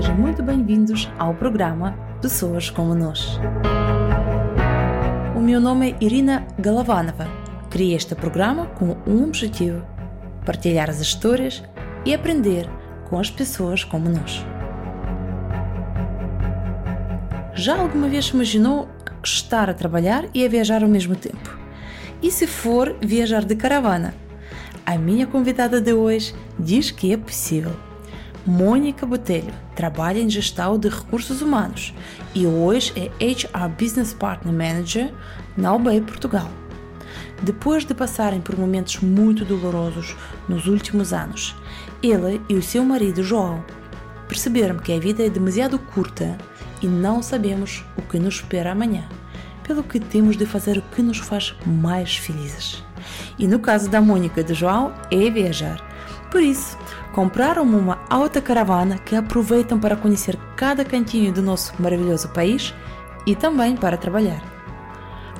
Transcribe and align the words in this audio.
sejam 0.00 0.16
muito 0.16 0.42
bem-vindos 0.42 1.10
ao 1.18 1.34
programa 1.34 1.92
Pessoas 2.22 2.70
como 2.70 2.94
Nós. 2.94 3.38
O 5.36 5.40
meu 5.40 5.60
nome 5.60 5.90
é 5.90 5.96
Irina 6.02 6.46
Galovanova. 6.58 7.28
Criei 7.68 7.94
este 7.94 8.14
programa 8.14 8.64
com 8.64 8.96
um 9.06 9.24
objetivo: 9.24 9.84
partilhar 10.46 10.88
as 10.88 11.00
histórias 11.00 11.62
e 12.06 12.14
aprender 12.14 12.66
com 13.10 13.18
as 13.18 13.30
pessoas 13.30 13.84
como 13.84 14.08
nós. 14.08 14.42
Já 17.54 17.78
alguma 17.78 18.08
vez 18.08 18.28
imaginou 18.28 18.88
estar 19.22 19.68
a 19.68 19.74
trabalhar 19.74 20.24
e 20.32 20.46
a 20.46 20.48
viajar 20.48 20.82
ao 20.82 20.88
mesmo 20.88 21.14
tempo? 21.14 21.58
E 22.22 22.30
se 22.30 22.46
for 22.46 22.96
viajar 23.02 23.44
de 23.44 23.54
caravana? 23.54 24.14
A 24.86 24.96
minha 24.96 25.26
convidada 25.26 25.78
de 25.78 25.92
hoje 25.92 26.34
diz 26.58 26.90
que 26.90 27.12
é 27.12 27.18
possível. 27.18 27.89
Mônica 28.46 29.04
Botelho 29.04 29.52
trabalha 29.74 30.18
em 30.18 30.30
gestão 30.30 30.78
de 30.78 30.88
recursos 30.88 31.42
humanos 31.42 31.92
e 32.34 32.46
hoje 32.46 32.92
é 32.96 33.10
HR 33.22 33.68
Business 33.78 34.14
Partner 34.14 34.54
Manager 34.54 35.12
na 35.56 35.74
UBEI 35.74 36.00
Portugal. 36.00 36.50
Depois 37.42 37.84
de 37.84 37.94
passarem 37.94 38.40
por 38.40 38.58
momentos 38.58 38.98
muito 39.00 39.44
dolorosos 39.44 40.16
nos 40.48 40.66
últimos 40.66 41.12
anos, 41.12 41.54
ela 42.02 42.32
e 42.48 42.54
o 42.54 42.62
seu 42.62 42.84
marido 42.84 43.22
João 43.22 43.62
perceberam 44.26 44.78
que 44.78 44.92
a 44.92 44.98
vida 44.98 45.24
é 45.24 45.28
demasiado 45.28 45.78
curta 45.78 46.36
e 46.80 46.86
não 46.86 47.22
sabemos 47.22 47.84
o 47.96 48.02
que 48.02 48.18
nos 48.18 48.36
espera 48.36 48.72
amanhã, 48.72 49.06
pelo 49.62 49.82
que 49.82 50.00
temos 50.00 50.36
de 50.36 50.46
fazer 50.46 50.78
o 50.78 50.82
que 50.82 51.02
nos 51.02 51.18
faz 51.18 51.54
mais 51.66 52.16
felizes. 52.16 52.82
E 53.38 53.46
no 53.46 53.58
caso 53.58 53.90
da 53.90 54.00
Mônica 54.00 54.40
e 54.40 54.44
do 54.44 54.54
João, 54.54 54.94
é 55.10 55.30
viajar. 55.30 55.84
Por 56.30 56.42
isso, 56.42 56.78
compraram 57.12 57.64
uma 57.64 57.98
alta 58.08 58.40
caravana 58.40 58.98
que 58.98 59.16
aproveitam 59.16 59.78
para 59.78 59.96
conhecer 59.96 60.38
cada 60.56 60.84
cantinho 60.84 61.32
do 61.32 61.42
nosso 61.42 61.72
maravilhoso 61.78 62.28
país 62.28 62.74
e 63.26 63.34
também 63.34 63.76
para 63.76 63.96
trabalhar. 63.96 64.42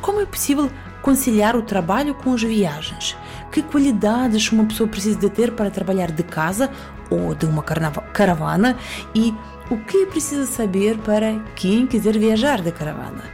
Como 0.00 0.20
é 0.20 0.26
possível 0.26 0.70
conciliar 1.02 1.56
o 1.56 1.62
trabalho 1.62 2.14
com 2.14 2.32
as 2.32 2.42
viagens? 2.42 3.16
Que 3.50 3.62
qualidades 3.62 4.50
uma 4.52 4.64
pessoa 4.64 4.88
precisa 4.88 5.18
de 5.18 5.30
ter 5.30 5.52
para 5.52 5.70
trabalhar 5.70 6.10
de 6.10 6.22
casa 6.22 6.70
ou 7.10 7.34
de 7.34 7.46
uma 7.46 7.62
caravana? 7.62 8.76
E 9.14 9.34
o 9.70 9.76
que 9.76 10.06
precisa 10.06 10.46
saber 10.46 10.98
para 10.98 11.38
quem 11.54 11.86
quiser 11.86 12.18
viajar 12.18 12.60
de 12.60 12.72
caravana? 12.72 13.24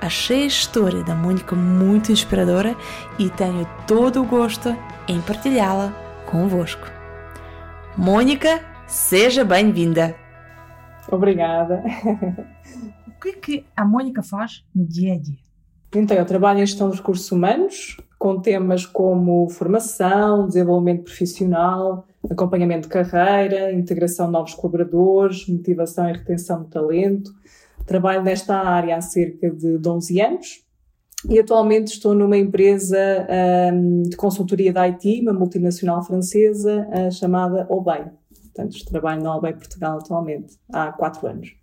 Achei 0.00 0.42
a 0.42 0.46
história 0.46 1.02
da 1.04 1.14
Mônica 1.14 1.54
muito 1.54 2.10
inspiradora 2.10 2.76
e 3.18 3.30
tenho 3.30 3.66
todo 3.86 4.20
o 4.20 4.26
gosto 4.26 4.76
em 5.06 5.20
partilhá-la 5.20 5.92
convosco. 6.26 7.01
Mônica, 7.96 8.60
seja 8.86 9.44
bem-vinda. 9.44 10.16
Obrigada. 11.10 11.82
O 13.06 13.20
que 13.22 13.28
é 13.28 13.32
que 13.34 13.66
a 13.76 13.84
Mônica 13.84 14.22
faz 14.22 14.64
no 14.74 14.84
dia 14.86 15.14
a 15.14 15.18
dia? 15.18 15.36
Então, 15.94 16.16
eu 16.16 16.24
trabalho 16.24 16.60
em 16.60 16.66
gestão 16.66 16.88
dos 16.88 16.98
recursos 16.98 17.30
humanos, 17.30 17.98
com 18.18 18.40
temas 18.40 18.86
como 18.86 19.48
formação, 19.50 20.46
desenvolvimento 20.46 21.04
profissional, 21.04 22.06
acompanhamento 22.30 22.88
de 22.88 22.94
carreira, 22.94 23.72
integração 23.72 24.26
de 24.26 24.32
novos 24.32 24.54
colaboradores, 24.54 25.46
motivação 25.46 26.08
e 26.08 26.14
retenção 26.14 26.62
de 26.64 26.70
talento. 26.70 27.30
Trabalho 27.86 28.22
nesta 28.22 28.56
área 28.56 28.96
há 28.96 29.00
cerca 29.02 29.50
de 29.50 29.78
11 29.86 30.20
anos 30.20 30.71
e 31.28 31.38
atualmente 31.38 31.88
estou 31.88 32.14
numa 32.14 32.36
empresa 32.36 32.98
um, 33.72 34.02
de 34.02 34.16
consultoria 34.16 34.72
da 34.72 34.82
IT, 34.82 35.20
uma 35.22 35.32
multinacional 35.32 36.02
francesa 36.02 36.86
uh, 36.88 37.12
chamada 37.12 37.66
Obey. 37.68 38.04
Portanto, 38.54 38.84
trabalho 38.86 39.22
na 39.22 39.36
Obey 39.36 39.52
Portugal 39.52 39.98
atualmente, 39.98 40.58
há 40.72 40.92
quatro 40.92 41.26
anos. 41.26 41.54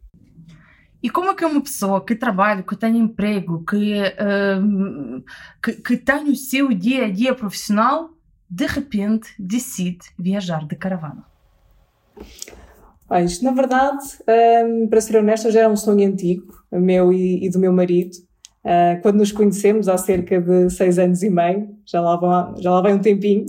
E 1.02 1.10
como 1.10 1.30
é 1.30 1.36
que 1.36 1.46
uma 1.46 1.62
pessoa 1.62 2.04
que 2.04 2.16
trabalha, 2.16 2.64
que 2.64 2.76
tem 2.76 2.98
emprego, 2.98 3.64
que, 3.64 4.02
uh, 4.02 5.24
que, 5.64 5.74
que 5.74 5.98
tem 5.98 6.30
o 6.30 6.36
seu 6.36 6.74
dia 6.74 7.06
a 7.06 7.12
dia 7.12 7.34
profissional, 7.34 8.10
de 8.50 8.66
repente 8.66 9.30
decide 9.38 10.06
viajar 10.18 10.66
de 10.66 10.76
caravana? 10.76 11.24
Ah, 13.10 13.22
isto, 13.22 13.44
na 13.44 13.52
verdade, 13.52 14.04
um, 14.66 14.88
para 14.88 15.02
ser 15.02 15.18
honesta, 15.18 15.52
já 15.52 15.62
era 15.62 15.70
um 15.70 15.76
sonho 15.76 16.08
antigo, 16.08 16.64
meu 16.72 17.12
e, 17.12 17.46
e 17.46 17.50
do 17.50 17.60
meu 17.60 17.74
marido. 17.74 18.29
Uh, 18.64 19.02
quando 19.02 19.20
nos 19.20 19.32
conhecemos, 19.32 19.88
há 19.88 19.98
cerca 19.98 20.40
de 20.42 20.70
seis 20.70 21.00
anos 21.00 21.24
e 21.24 21.30
meio, 21.30 21.70
já 21.86 22.02
lá, 22.02 22.18
vão, 22.18 22.62
já 22.62 22.72
lá 22.72 22.82
vem 22.82 22.96
um 22.96 23.00
tempinho, 23.00 23.46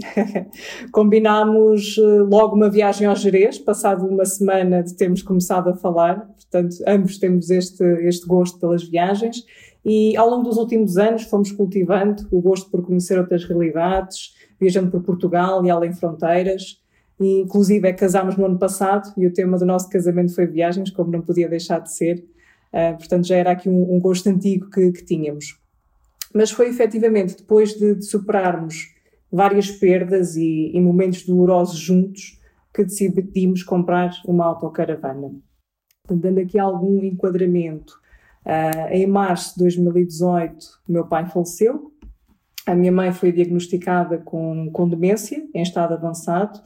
combinámos 0.92 1.96
uh, 1.98 2.24
logo 2.24 2.54
uma 2.54 2.70
viagem 2.70 3.08
ao 3.08 3.16
Jerez, 3.16 3.58
passado 3.58 4.06
uma 4.06 4.24
semana 4.24 4.84
de 4.84 4.94
termos 4.94 5.20
começado 5.20 5.68
a 5.68 5.74
falar, 5.74 6.28
portanto, 6.36 6.76
ambos 6.86 7.18
temos 7.18 7.50
este, 7.50 7.82
este 8.06 8.24
gosto 8.24 8.60
pelas 8.60 8.84
viagens, 8.84 9.44
e 9.84 10.16
ao 10.16 10.30
longo 10.30 10.44
dos 10.44 10.56
últimos 10.56 10.96
anos 10.96 11.24
fomos 11.24 11.50
cultivando 11.50 12.28
o 12.30 12.40
gosto 12.40 12.70
por 12.70 12.82
conhecer 12.82 13.18
outras 13.18 13.44
realidades, 13.44 14.34
viajando 14.60 14.90
por 14.92 15.02
Portugal 15.02 15.64
e 15.64 15.70
além 15.70 15.92
fronteiras, 15.92 16.80
e, 17.18 17.40
inclusive 17.40 17.88
é, 17.88 17.92
casámos 17.92 18.36
no 18.36 18.46
ano 18.46 18.58
passado, 18.58 19.12
e 19.16 19.26
o 19.26 19.32
tema 19.32 19.58
do 19.58 19.66
nosso 19.66 19.88
casamento 19.90 20.34
foi 20.34 20.46
viagens, 20.46 20.90
como 20.90 21.10
não 21.10 21.20
podia 21.20 21.48
deixar 21.48 21.80
de 21.80 21.92
ser, 21.92 22.24
Uh, 22.72 22.96
portanto, 22.96 23.26
já 23.26 23.36
era 23.36 23.50
aqui 23.50 23.68
um, 23.68 23.94
um 23.94 24.00
gosto 24.00 24.28
antigo 24.28 24.70
que, 24.70 24.92
que, 24.92 25.04
tínhamos. 25.04 25.58
Mas 26.32 26.50
foi 26.50 26.68
efetivamente 26.68 27.36
depois 27.36 27.74
de, 27.74 27.96
de 27.96 28.04
superarmos 28.04 28.94
várias 29.30 29.70
perdas 29.70 30.36
e, 30.36 30.70
e, 30.72 30.80
momentos 30.80 31.24
dolorosos 31.26 31.78
juntos 31.78 32.40
que 32.72 32.84
decidimos 32.84 33.62
comprar 33.62 34.12
uma 34.24 34.46
autocaravana. 34.46 35.32
Dando 36.08 36.38
aqui 36.38 36.58
algum 36.58 37.02
enquadramento, 37.04 37.92
uh, 38.46 38.92
em 38.92 39.06
março 39.06 39.54
de 39.54 39.64
2018, 39.64 40.80
meu 40.88 41.06
pai 41.06 41.26
faleceu, 41.26 41.92
a 42.66 42.74
minha 42.74 42.92
mãe 42.92 43.12
foi 43.12 43.32
diagnosticada 43.32 44.18
com, 44.18 44.70
com 44.70 44.88
demência 44.88 45.44
em 45.52 45.62
estado 45.62 45.94
avançado 45.94 46.60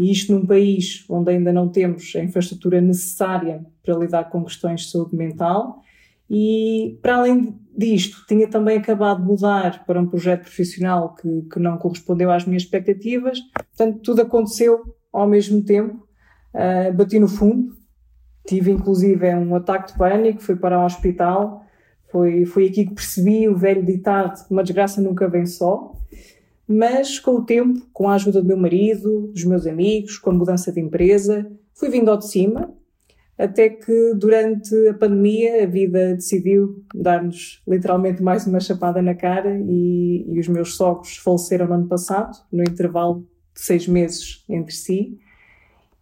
e 0.00 0.10
isto 0.10 0.32
num 0.32 0.46
país 0.46 1.04
onde 1.10 1.30
ainda 1.30 1.52
não 1.52 1.68
temos 1.68 2.14
a 2.16 2.20
infraestrutura 2.20 2.80
necessária 2.80 3.64
para 3.84 3.94
lidar 3.94 4.30
com 4.30 4.42
questões 4.42 4.80
de 4.80 4.90
saúde 4.90 5.14
mental. 5.14 5.82
E, 6.28 6.98
para 7.02 7.16
além 7.16 7.54
disto, 7.76 8.24
tinha 8.26 8.48
também 8.48 8.78
acabado 8.78 9.20
de 9.20 9.26
mudar 9.26 9.84
para 9.84 10.00
um 10.00 10.06
projeto 10.06 10.42
profissional 10.42 11.14
que, 11.14 11.42
que 11.52 11.58
não 11.58 11.76
correspondeu 11.76 12.30
às 12.30 12.46
minhas 12.46 12.62
expectativas. 12.62 13.38
Portanto, 13.76 14.00
tudo 14.00 14.22
aconteceu 14.22 14.96
ao 15.12 15.28
mesmo 15.28 15.62
tempo. 15.62 16.08
Uh, 16.54 16.92
bati 16.94 17.18
no 17.18 17.28
fundo, 17.28 17.76
tive 18.46 18.70
inclusive 18.70 19.34
um 19.34 19.54
ataque 19.54 19.92
de 19.92 19.98
pânico, 19.98 20.40
fui 20.40 20.56
para 20.56 20.80
o 20.80 20.84
hospital. 20.86 21.62
Foi, 22.10 22.46
foi 22.46 22.68
aqui 22.68 22.86
que 22.86 22.94
percebi 22.94 23.46
o 23.48 23.56
velho 23.56 23.84
ditado: 23.84 24.46
uma 24.50 24.62
desgraça 24.62 25.02
nunca 25.02 25.28
vem 25.28 25.44
só. 25.44 25.92
Mas 26.72 27.18
com 27.18 27.32
o 27.32 27.44
tempo, 27.44 27.84
com 27.92 28.08
a 28.08 28.14
ajuda 28.14 28.40
do 28.40 28.46
meu 28.46 28.56
marido, 28.56 29.26
dos 29.32 29.44
meus 29.44 29.66
amigos, 29.66 30.18
com 30.18 30.30
a 30.30 30.34
mudança 30.34 30.70
de 30.70 30.78
empresa, 30.78 31.50
fui 31.74 31.90
vindo 31.90 32.08
ao 32.08 32.16
de 32.16 32.28
cima, 32.28 32.72
até 33.36 33.68
que 33.68 34.14
durante 34.14 34.72
a 34.86 34.94
pandemia 34.94 35.64
a 35.64 35.66
vida 35.66 36.14
decidiu 36.14 36.84
dar-nos 36.94 37.60
literalmente 37.66 38.22
mais 38.22 38.46
uma 38.46 38.60
chapada 38.60 39.02
na 39.02 39.16
cara 39.16 39.58
e, 39.58 40.24
e, 40.28 40.38
os 40.38 40.46
meus 40.46 40.76
sogros 40.76 41.16
faleceram 41.16 41.66
no 41.66 41.74
ano 41.74 41.88
passado, 41.88 42.38
no 42.52 42.62
intervalo 42.62 43.26
de 43.52 43.62
seis 43.62 43.88
meses 43.88 44.44
entre 44.48 44.72
si. 44.72 45.18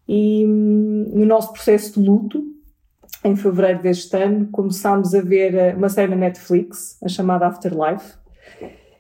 E 0.06 0.44
no 0.44 1.24
nosso 1.24 1.50
processo 1.54 1.98
de 1.98 2.06
luto, 2.06 2.44
em 3.24 3.34
fevereiro 3.34 3.80
deste 3.80 4.14
ano, 4.14 4.48
começámos 4.52 5.14
a 5.14 5.22
ver 5.22 5.74
uma 5.74 5.88
série 5.88 6.10
na 6.10 6.16
Netflix, 6.16 6.98
a 7.02 7.08
chamada 7.08 7.46
Afterlife, 7.46 8.18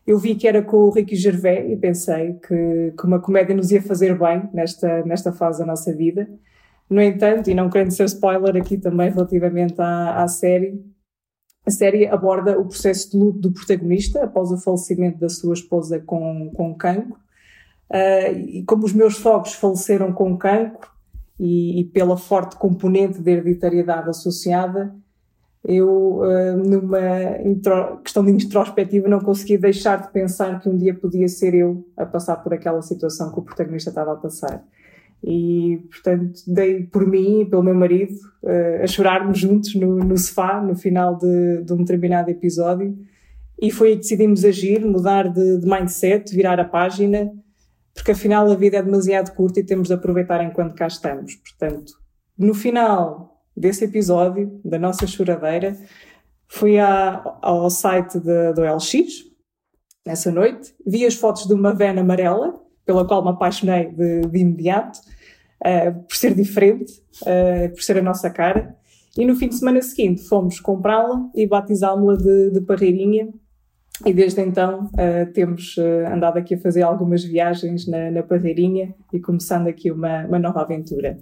eu 0.08 0.18
vi 0.18 0.34
que 0.34 0.48
era 0.48 0.62
com 0.62 0.78
o 0.78 0.90
Ricky 0.90 1.14
Gervais 1.14 1.70
e 1.70 1.76
pensei 1.76 2.32
que, 2.32 2.94
que 2.98 3.04
uma 3.04 3.20
comédia 3.20 3.54
nos 3.54 3.70
ia 3.70 3.82
fazer 3.82 4.18
bem 4.18 4.48
nesta, 4.54 5.04
nesta 5.04 5.32
fase 5.32 5.58
da 5.58 5.66
nossa 5.66 5.94
vida. 5.94 6.26
No 6.88 7.02
entanto, 7.02 7.50
e 7.50 7.54
não 7.54 7.68
querendo 7.68 7.90
ser 7.90 8.04
spoiler 8.04 8.56
aqui 8.56 8.78
também 8.78 9.10
relativamente 9.10 9.78
à, 9.78 10.22
à 10.22 10.26
série, 10.26 10.82
a 11.66 11.70
série 11.70 12.06
aborda 12.06 12.58
o 12.58 12.64
processo 12.64 13.10
de 13.10 13.18
luto 13.18 13.38
do 13.38 13.52
protagonista 13.52 14.24
após 14.24 14.50
o 14.50 14.56
falecimento 14.56 15.18
da 15.18 15.28
sua 15.28 15.52
esposa 15.52 16.00
com, 16.00 16.50
com 16.54 16.74
cancro. 16.74 17.18
Uh, 17.90 18.32
e 18.34 18.64
como 18.64 18.86
os 18.86 18.94
meus 18.94 19.16
sogros 19.16 19.52
faleceram 19.52 20.10
com 20.10 20.38
cancro 20.38 20.88
e, 21.38 21.80
e 21.80 21.84
pela 21.84 22.16
forte 22.16 22.56
componente 22.56 23.20
de 23.20 23.30
hereditariedade 23.30 24.08
associada, 24.08 24.96
eu, 25.64 26.20
uh, 26.20 26.56
numa 26.56 27.40
intro, 27.44 27.98
questão 27.98 28.24
de 28.24 28.30
introspectiva, 28.30 29.08
não 29.08 29.20
consegui 29.20 29.58
deixar 29.58 30.00
de 30.00 30.10
pensar 30.12 30.60
que 30.60 30.68
um 30.68 30.76
dia 30.76 30.94
podia 30.94 31.28
ser 31.28 31.54
eu 31.54 31.86
a 31.96 32.06
passar 32.06 32.36
por 32.36 32.54
aquela 32.54 32.80
situação 32.80 33.32
que 33.32 33.40
o 33.40 33.42
protagonista 33.42 33.90
estava 33.90 34.12
a 34.12 34.16
passar. 34.16 34.64
E, 35.22 35.84
portanto, 35.90 36.40
dei 36.46 36.84
por 36.84 37.04
mim 37.04 37.40
e 37.40 37.46
pelo 37.46 37.64
meu 37.64 37.74
marido 37.74 38.14
uh, 38.42 38.82
a 38.82 38.86
chorarmos 38.86 39.38
juntos 39.38 39.74
no, 39.74 39.96
no 39.98 40.16
sofá 40.16 40.60
no 40.60 40.76
final 40.76 41.16
de, 41.16 41.62
de, 41.64 41.72
um 41.72 41.78
determinado 41.78 42.30
episódio. 42.30 42.96
E 43.60 43.70
foi 43.72 43.88
aí 43.88 43.94
que 43.94 44.02
decidimos 44.02 44.44
agir, 44.44 44.84
mudar 44.84 45.28
de, 45.28 45.58
de 45.58 45.66
mindset, 45.66 46.32
virar 46.32 46.60
a 46.60 46.64
página, 46.64 47.32
porque 47.92 48.12
afinal 48.12 48.48
a 48.48 48.54
vida 48.54 48.76
é 48.76 48.82
demasiado 48.82 49.34
curta 49.34 49.58
e 49.58 49.64
temos 49.64 49.88
de 49.88 49.94
aproveitar 49.94 50.42
enquanto 50.44 50.76
cá 50.76 50.86
estamos. 50.86 51.34
Portanto, 51.34 51.94
no 52.38 52.54
final 52.54 53.37
desse 53.58 53.84
episódio, 53.84 54.60
da 54.64 54.78
nossa 54.78 55.06
choradeira, 55.06 55.76
fui 56.48 56.78
à, 56.78 57.22
ao 57.42 57.68
site 57.68 58.18
de, 58.18 58.52
do 58.52 58.62
LX, 58.62 59.24
nessa 60.06 60.30
noite, 60.30 60.74
vi 60.86 61.04
as 61.04 61.14
fotos 61.14 61.46
de 61.46 61.52
uma 61.52 61.74
van 61.74 61.98
amarela, 62.00 62.54
pela 62.84 63.06
qual 63.06 63.22
me 63.22 63.30
apaixonei 63.30 63.86
de, 63.86 64.22
de 64.22 64.38
imediato, 64.38 64.98
uh, 65.60 66.02
por 66.04 66.16
ser 66.16 66.34
diferente, 66.34 66.92
uh, 67.22 67.70
por 67.70 67.82
ser 67.82 67.98
a 67.98 68.02
nossa 68.02 68.30
cara. 68.30 68.74
E 69.16 69.26
no 69.26 69.36
fim 69.36 69.48
de 69.48 69.56
semana 69.56 69.82
seguinte 69.82 70.22
fomos 70.22 70.60
comprá-la 70.60 71.28
e 71.34 71.46
batizámos-la 71.46 72.16
de, 72.16 72.50
de 72.52 72.60
Parreirinha. 72.62 73.28
E 74.06 74.12
desde 74.12 74.40
então 74.40 74.90
uh, 74.94 75.32
temos 75.32 75.76
andado 76.12 76.38
aqui 76.38 76.54
a 76.54 76.58
fazer 76.58 76.82
algumas 76.82 77.24
viagens 77.24 77.86
na, 77.86 78.10
na 78.10 78.22
Parreirinha 78.22 78.94
e 79.12 79.18
começando 79.18 79.66
aqui 79.66 79.90
uma, 79.90 80.24
uma 80.26 80.38
nova 80.38 80.62
aventura. 80.62 81.18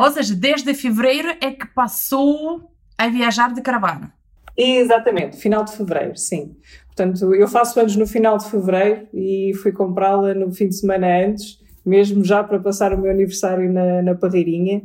Ou 0.00 0.10
seja, 0.10 0.34
desde 0.34 0.74
fevereiro 0.74 1.28
é 1.40 1.50
que 1.50 1.66
passou 1.68 2.70
a 2.98 3.08
viajar 3.08 3.54
de 3.54 3.62
caravana. 3.62 4.12
Exatamente, 4.56 5.36
final 5.36 5.64
de 5.64 5.72
fevereiro, 5.72 6.16
sim. 6.16 6.56
Portanto, 6.88 7.32
eu 7.32 7.46
faço 7.46 7.78
anos 7.78 7.94
no 7.94 8.08
final 8.08 8.36
de 8.36 8.50
fevereiro 8.50 9.06
e 9.14 9.52
fui 9.62 9.70
comprá-la 9.70 10.34
no 10.34 10.50
fim 10.52 10.68
de 10.68 10.74
semana 10.74 11.06
antes, 11.24 11.60
mesmo 11.86 12.24
já 12.24 12.42
para 12.42 12.58
passar 12.58 12.92
o 12.92 12.98
meu 12.98 13.10
aniversário 13.10 13.72
na, 13.72 14.02
na 14.02 14.14
Parreirinha. 14.16 14.82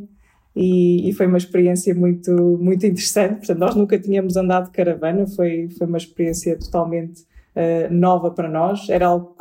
E, 0.55 1.09
e, 1.09 1.13
foi 1.13 1.25
uma 1.25 1.39
experiência 1.39 1.95
muito, 1.95 2.31
muito 2.61 2.85
interessante. 2.85 3.37
Portanto, 3.37 3.57
nós 3.57 3.73
nunca 3.73 3.97
tínhamos 3.97 4.37
andado 4.37 4.65
de 4.65 4.71
caravana, 4.71 5.25
foi, 5.25 5.67
foi 5.75 5.87
uma 5.87 5.97
experiência 5.97 6.55
totalmente 6.59 7.23
uh, 7.55 7.93
nova 7.93 8.31
para 8.31 8.49
nós. 8.49 8.89
Era 8.89 9.07
algo 9.07 9.35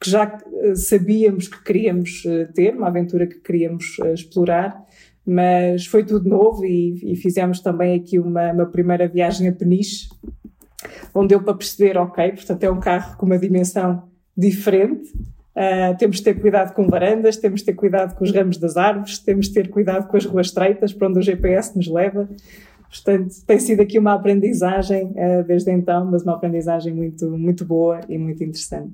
que 0.00 0.10
já 0.10 0.38
eh, 0.62 0.74
sabíamos 0.74 1.46
que 1.46 1.62
queríamos 1.62 2.24
uh, 2.24 2.50
ter, 2.54 2.74
uma 2.74 2.88
aventura 2.88 3.26
que 3.26 3.38
queríamos 3.38 3.98
explorar, 4.14 4.82
mas 5.26 5.84
foi 5.84 6.04
tudo 6.04 6.26
novo 6.26 6.64
e, 6.64 7.12
e 7.12 7.16
fizemos 7.16 7.60
também 7.60 7.96
aqui 7.96 8.18
uma, 8.18 8.50
uma 8.50 8.66
primeira 8.66 9.06
viagem 9.06 9.46
a 9.46 9.52
Peniche, 9.52 10.08
onde 11.14 11.28
deu 11.28 11.42
para 11.42 11.54
perceber, 11.54 11.98
ok, 11.98 12.32
portanto 12.32 12.64
é 12.64 12.70
um 12.70 12.80
carro 12.80 13.16
com 13.18 13.26
uma 13.26 13.38
dimensão 13.38 14.04
diferente, 14.36 15.10
uh, 15.54 15.96
temos 15.98 16.16
de 16.16 16.24
ter 16.24 16.40
cuidado 16.40 16.72
com 16.72 16.86
varandas, 16.88 17.36
temos 17.36 17.60
de 17.60 17.66
ter 17.66 17.74
cuidado 17.74 18.16
com 18.16 18.24
os 18.24 18.32
ramos 18.32 18.56
das 18.56 18.76
árvores, 18.76 19.18
temos 19.18 19.48
de 19.48 19.54
ter 19.54 19.68
cuidado 19.68 20.08
com 20.08 20.16
as 20.16 20.24
ruas 20.24 20.46
estreitas, 20.46 20.92
para 20.92 21.08
onde 21.08 21.18
o 21.18 21.22
GPS 21.22 21.76
nos 21.76 21.88
leva. 21.88 22.28
Portanto, 22.90 23.32
tem 23.46 23.58
sido 23.60 23.82
aqui 23.82 23.98
uma 23.98 24.14
aprendizagem 24.14 25.12
uh, 25.12 25.44
desde 25.46 25.70
então, 25.70 26.04
mas 26.04 26.24
uma 26.24 26.34
aprendizagem 26.34 26.92
muito, 26.92 27.30
muito 27.30 27.64
boa 27.64 28.00
e 28.08 28.18
muito 28.18 28.42
interessante. 28.42 28.92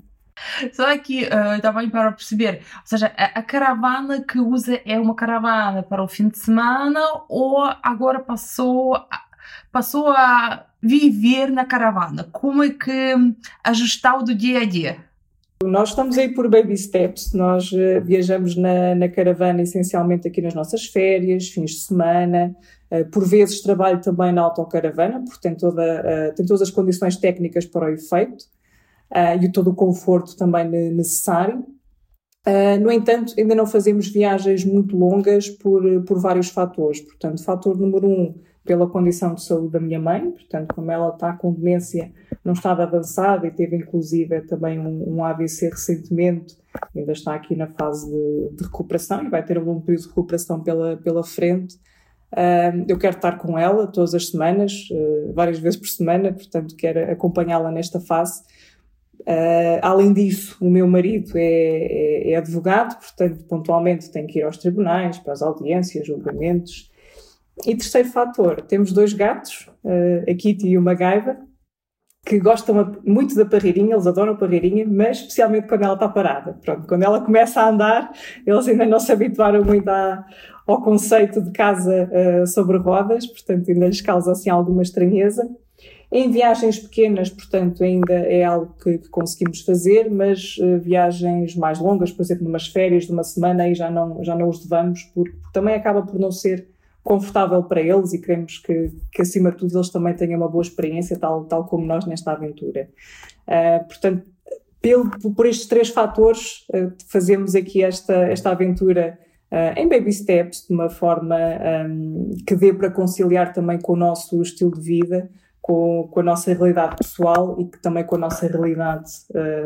Só 0.73 0.93
aqui 0.93 1.25
uh, 1.25 1.61
também 1.63 1.89
para 1.89 2.13
perceber, 2.13 2.61
ou 2.75 2.83
seja, 2.85 3.11
a, 3.17 3.39
a, 3.39 3.43
caravana 3.43 4.23
que 4.23 4.39
usa 4.39 4.79
é 4.85 5.01
uma 5.01 5.15
caravana 5.15 5.83
para 5.83 6.05
o 6.05 6.09
fim 6.09 6.29
de 6.29 6.39
semana 6.39 7.01
ou 7.27 7.63
agora 7.83 8.21
passou 8.21 8.95
passou 9.73 10.09
a 10.09 10.67
viver 10.83 11.51
na 11.51 11.65
caravana? 11.65 12.29
Como 12.33 12.63
é 12.63 12.71
que 12.71 13.15
ajustar 13.65 14.23
do 14.23 14.35
dia 14.35 14.61
a 14.61 14.65
dia? 14.67 14.99
Nós 15.63 15.91
estamos 15.91 16.19
aí 16.19 16.29
por 16.35 16.51
baby 16.51 16.77
steps, 16.77 17.33
nós 17.33 17.73
uh, 17.73 18.03
viajamos 18.05 18.57
na, 18.57 18.95
na, 18.95 19.09
caravana 19.09 19.63
essencialmente 19.63 20.29
aqui 20.29 20.43
nas 20.43 20.55
nossas 20.55 20.85
férias, 20.85 21.49
fins 21.49 21.71
de 21.71 21.81
semana, 21.81 22.55
por 23.05 23.27
vezes 23.27 23.61
trabalho 23.61 24.01
também 24.01 24.33
na 24.33 24.43
autocaravana, 24.43 25.25
porque 25.25 25.41
tem, 25.41 25.55
toda, 25.55 25.83
uh, 25.83 26.35
tem 26.35 26.45
todas 26.47 26.63
as 26.63 26.71
condições 26.71 27.17
técnicas 27.17 27.65
para 27.65 27.87
o 27.87 27.89
efeito 27.91 28.45
e 29.41 29.49
todo 29.53 29.71
o 29.71 29.75
conforto 29.75 30.37
também 30.37 30.69
necessário. 30.69 31.65
no 32.83 32.91
entanto, 32.91 33.35
ainda 33.39 33.55
não 33.55 33.65
fazemos 33.65 34.09
viagens 34.09 34.65
muito 34.65 34.97
longas 34.97 35.49
por, 35.49 35.81
por 36.03 36.19
vários 36.19 36.49
fatores. 36.49 37.01
Portanto, 37.03 37.45
fator 37.45 37.79
número 37.79 38.09
um, 38.09 38.35
pela 38.67 38.89
condição 38.89 39.33
de 39.33 39.45
saúde 39.45 39.71
da 39.71 39.81
minha 39.81 40.01
mãe, 40.01 40.29
portanto, 40.33 40.75
como 40.75 40.91
ela 40.91 41.11
está 41.11 41.33
com 41.33 41.53
demência 41.53 42.13
não 42.45 42.53
estava 42.53 42.83
avançada 42.83 43.47
e 43.47 43.51
teve 43.51 43.77
inclusive 43.77 44.41
também 44.43 44.79
um, 44.79 45.17
um 45.17 45.25
AVC 45.25 45.69
recentemente, 45.69 46.57
ainda 46.95 47.13
está 47.13 47.35
aqui 47.35 47.57
na 47.57 47.67
fase 47.67 48.11
de, 48.11 48.57
de, 48.57 48.65
recuperação 48.65 49.25
e 49.25 49.31
vai 49.31 49.45
ter 49.45 49.59
um 49.59 49.65
longo 49.65 49.81
período 49.83 50.03
de 50.03 50.09
recuperação 50.09 50.63
pela, 50.63 50.97
pela 50.97 51.25
frente. 51.25 51.77
Eu 52.87 52.99
quero 52.99 53.17
estar 53.17 53.39
com 53.39 53.59
ela 53.59 53.87
todas 53.87 54.15
as 54.15 54.29
semanas, 54.29 54.89
uh, 54.91 55.33
várias 55.33 55.59
vezes 55.59 55.79
por 55.79 55.89
semana, 55.89 56.33
portanto, 56.33 56.77
quero 56.77 57.11
acompanhá-la 57.11 57.71
nesta 57.71 57.99
fase. 57.99 58.43
Uh, 59.21 59.81
além 59.83 60.13
disso, 60.13 60.57
o 60.61 60.71
meu 60.71 60.87
marido 60.87 61.33
é, 61.37 61.43
é, 61.43 62.31
é, 62.33 62.37
advogado, 62.37 62.97
portanto, 63.01 63.45
pontualmente 63.45 64.11
tem 64.11 64.27
que 64.27 64.39
ir 64.39 64.43
aos 64.43 64.59
tribunais, 64.59 65.19
para 65.19 65.33
as 65.33 65.43
audiências, 65.43 66.07
julgamentos, 66.07 66.93
e 67.67 67.75
terceiro 67.75 68.09
fator, 68.09 68.61
temos 68.61 68.93
dois 68.93 69.13
gatos, 69.13 69.69
uh, 69.83 70.31
a 70.31 70.35
Kitty 70.35 70.69
e 70.69 70.79
o 70.79 70.83
MacGyver, 70.83 71.39
que 72.25 72.39
gostam 72.39 72.97
muito 73.05 73.35
da 73.35 73.47
parreirinha, 73.47 73.95
eles 73.95 74.07
adoram 74.07 74.35
a 74.35 74.37
parreirinha, 74.37 74.85
mas 74.87 75.19
especialmente 75.19 75.69
quando 75.69 75.83
ela 75.85 75.95
está 75.95 76.09
parada. 76.09 76.59
Pronto, 76.65 76.87
quando 76.87 77.05
ela 77.05 77.21
começa 77.21 77.61
a 77.61 77.69
andar, 77.69 78.13
eles 78.45 78.69
ainda 78.69 78.85
não 78.85 78.99
se 78.99 79.11
habituaram 79.13 79.65
muito 79.65 79.89
à, 79.89 80.25
ao 80.67 80.83
conceito 80.83 81.41
de 81.41 81.51
casa 81.53 82.11
uh, 82.11 82.47
sobre 82.47 82.77
rodas, 82.79 83.27
portanto 83.27 83.71
ainda 83.71 83.87
lhes 83.87 84.01
causa 84.01 84.33
assim 84.33 84.51
alguma 84.51 84.83
estranheza. 84.83 85.49
Em 86.11 86.31
viagens 86.31 86.79
pequenas, 86.79 87.29
portanto, 87.29 87.83
ainda 87.83 88.15
é 88.15 88.45
algo 88.45 88.73
que, 88.83 88.99
que 88.99 89.09
conseguimos 89.09 89.63
fazer, 89.63 90.09
mas 90.11 90.57
uh, 90.59 90.79
viagens 90.79 91.57
mais 91.57 91.81
longas, 91.81 92.13
por 92.13 92.23
exemplo, 92.23 92.45
numas 92.45 92.69
férias 92.69 93.07
de 93.07 93.13
uma 93.13 93.25
semana, 93.25 93.65
aí 93.65 93.75
já 93.75 93.91
não, 93.91 94.23
já 94.23 94.35
não 94.35 94.49
os 94.49 94.63
levamos, 94.63 95.03
porque, 95.15 95.33
porque 95.33 95.53
também 95.53 95.75
acaba 95.75 96.03
por 96.03 96.19
não 96.19 96.31
ser 96.31 96.69
confortável 97.03 97.63
para 97.63 97.81
eles 97.81 98.13
e 98.13 98.21
queremos 98.21 98.59
que, 98.59 98.91
que, 99.13 99.23
acima 99.23 99.51
de 99.51 99.59
tudo, 99.59 99.77
eles 99.77 99.91
também 99.91 100.15
tenham 100.15 100.41
uma 100.41 100.49
boa 100.49 100.63
experiência, 100.63 101.19
tal, 101.19 101.45
tal 101.45 101.65
como 101.65 101.87
nós 101.87 102.05
nesta 102.07 102.33
aventura. 102.33 102.89
Uh, 103.47 103.87
portanto, 103.87 104.27
pelo, 104.81 105.11
por 105.35 105.47
estes 105.47 105.67
três 105.67 105.89
fatores, 105.89 106.65
uh, 106.73 106.93
fazemos 107.09 107.55
aqui 107.55 107.83
esta, 107.83 108.15
esta 108.15 108.51
aventura 108.51 109.19
uh, 109.51 109.79
em 109.79 109.89
baby 109.89 110.13
steps, 110.13 110.67
de 110.67 110.75
uma 110.75 110.89
forma 110.89 111.37
um, 111.89 112.37
que 112.47 112.55
dê 112.55 112.73
para 112.73 112.91
conciliar 112.91 113.53
também 113.53 113.79
com 113.79 113.93
o 113.93 113.97
nosso 113.97 114.41
estilo 114.43 114.73
de 114.73 114.81
vida, 114.81 115.31
com, 115.61 116.09
com 116.11 116.21
a 116.21 116.23
nossa 116.23 116.53
realidade 116.53 116.97
pessoal 116.97 117.57
e 117.61 117.65
também 117.83 118.05
com 118.05 118.15
a 118.17 118.19
nossa 118.19 118.47
realidade 118.47 119.11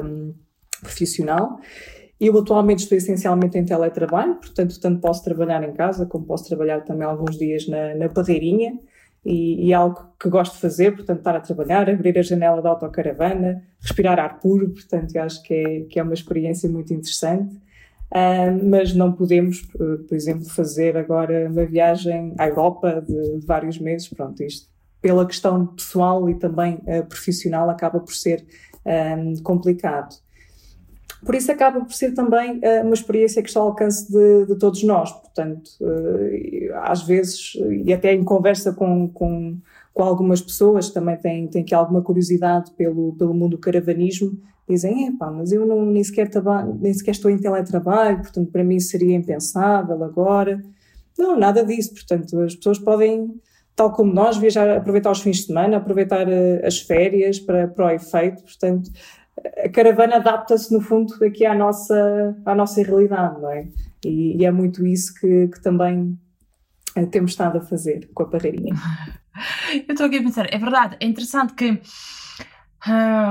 um, 0.02 0.32
profissional. 0.80 1.60
Eu 2.18 2.38
atualmente 2.38 2.80
estou 2.80 2.98
essencialmente 2.98 3.56
em 3.56 3.64
teletrabalho, 3.64 4.36
portanto, 4.36 4.78
tanto 4.78 5.00
posso 5.00 5.24
trabalhar 5.24 5.62
em 5.62 5.72
casa 5.72 6.04
como 6.04 6.26
posso 6.26 6.46
trabalhar 6.46 6.82
também 6.82 7.06
alguns 7.06 7.38
dias 7.38 7.66
na, 7.66 7.94
na 7.94 8.08
parreirinha 8.08 8.78
e, 9.24 9.66
e, 9.66 9.72
é 9.72 9.74
algo 9.74 10.06
que 10.18 10.28
gosto 10.28 10.54
de 10.54 10.60
fazer, 10.60 10.94
portanto, 10.96 11.18
estar 11.18 11.36
a 11.36 11.40
trabalhar, 11.40 11.88
abrir 11.88 12.18
a 12.18 12.22
janela 12.22 12.62
da 12.62 12.70
autocaravana, 12.70 13.62
respirar 13.78 14.18
ar 14.18 14.40
puro, 14.40 14.70
portanto, 14.70 15.14
eu 15.14 15.22
acho 15.22 15.42
que 15.42 15.54
é, 15.54 15.80
que 15.80 15.98
é 15.98 16.02
uma 16.02 16.14
experiência 16.14 16.68
muito 16.68 16.92
interessante. 16.92 17.54
Uh, 18.10 18.68
mas 18.68 18.92
não 18.92 19.12
podemos, 19.12 19.62
por 19.62 20.14
exemplo, 20.16 20.44
fazer 20.44 20.96
agora 20.96 21.48
uma 21.48 21.64
viagem 21.64 22.34
à 22.38 22.48
Europa 22.48 23.04
de, 23.06 23.46
vários 23.46 23.78
meses, 23.78 24.08
pronto, 24.08 24.42
isto 24.42 24.68
pela 25.00 25.24
questão 25.24 25.66
pessoal 25.68 26.28
e 26.28 26.34
também 26.34 26.74
uh, 26.74 27.06
profissional 27.08 27.70
acaba 27.70 28.00
por 28.00 28.12
ser 28.12 28.44
um, 28.84 29.34
complicado. 29.42 30.16
Por 31.24 31.34
isso 31.34 31.52
acaba 31.52 31.80
por 31.84 31.92
ser 31.92 32.12
também 32.12 32.62
uma 32.82 32.94
experiência 32.94 33.42
que 33.42 33.48
está 33.48 33.60
ao 33.60 33.66
alcance 33.68 34.10
de, 34.10 34.46
de 34.46 34.58
todos 34.58 34.82
nós. 34.82 35.12
Portanto, 35.12 35.70
às 36.82 37.02
vezes, 37.02 37.52
e 37.84 37.92
até 37.92 38.14
em 38.14 38.24
conversa 38.24 38.72
com, 38.72 39.06
com, 39.06 39.58
com 39.92 40.02
algumas 40.02 40.40
pessoas, 40.40 40.88
também 40.88 41.18
têm, 41.18 41.46
têm 41.46 41.60
aqui 41.60 41.74
alguma 41.74 42.00
curiosidade 42.00 42.70
pelo, 42.70 43.14
pelo 43.16 43.34
mundo 43.34 43.50
do 43.50 43.58
caravanismo, 43.58 44.40
dizem, 44.70 45.08
epá, 45.08 45.30
mas 45.30 45.52
eu 45.52 45.66
não, 45.66 45.84
nem, 45.84 46.02
sequer 46.02 46.30
nem 46.80 46.92
sequer 46.92 47.12
estou 47.12 47.30
em 47.30 47.38
teletrabalho, 47.38 48.18
portanto 48.18 48.50
para 48.50 48.64
mim 48.64 48.80
seria 48.80 49.16
impensável 49.16 50.02
agora. 50.04 50.62
Não, 51.18 51.38
nada 51.38 51.64
disso. 51.64 51.92
Portanto, 51.92 52.40
as 52.40 52.54
pessoas 52.54 52.78
podem, 52.78 53.34
tal 53.76 53.92
como 53.92 54.12
nós, 54.12 54.38
viajar, 54.38 54.68
aproveitar 54.76 55.10
os 55.10 55.20
fins 55.20 55.38
de 55.38 55.46
semana, 55.46 55.76
aproveitar 55.76 56.26
uh, 56.26 56.66
as 56.66 56.80
férias 56.80 57.38
para, 57.38 57.68
para 57.68 57.86
o 57.86 57.90
efeito. 57.90 58.42
Portanto, 58.42 58.90
a 59.64 59.68
caravana 59.68 60.16
adapta-se, 60.16 60.72
no 60.72 60.80
fundo, 60.80 61.12
aqui 61.24 61.44
à 61.44 61.54
nossa, 61.54 62.36
à 62.44 62.54
nossa 62.54 62.82
realidade, 62.82 63.40
não 63.40 63.50
é? 63.50 63.68
E, 64.04 64.38
e 64.38 64.44
é 64.44 64.50
muito 64.50 64.86
isso 64.86 65.14
que, 65.14 65.48
que 65.48 65.60
também 65.62 66.18
eh, 66.96 67.06
temos 67.06 67.32
estado 67.32 67.58
a 67.58 67.60
fazer 67.60 68.08
com 68.14 68.22
a 68.22 68.26
parreirinha. 68.26 68.74
Eu 69.88 69.92
estou 69.92 70.06
aqui 70.06 70.18
a 70.18 70.22
pensar, 70.22 70.46
é 70.52 70.58
verdade, 70.58 70.96
é 71.00 71.06
interessante 71.06 71.54
que 71.54 71.80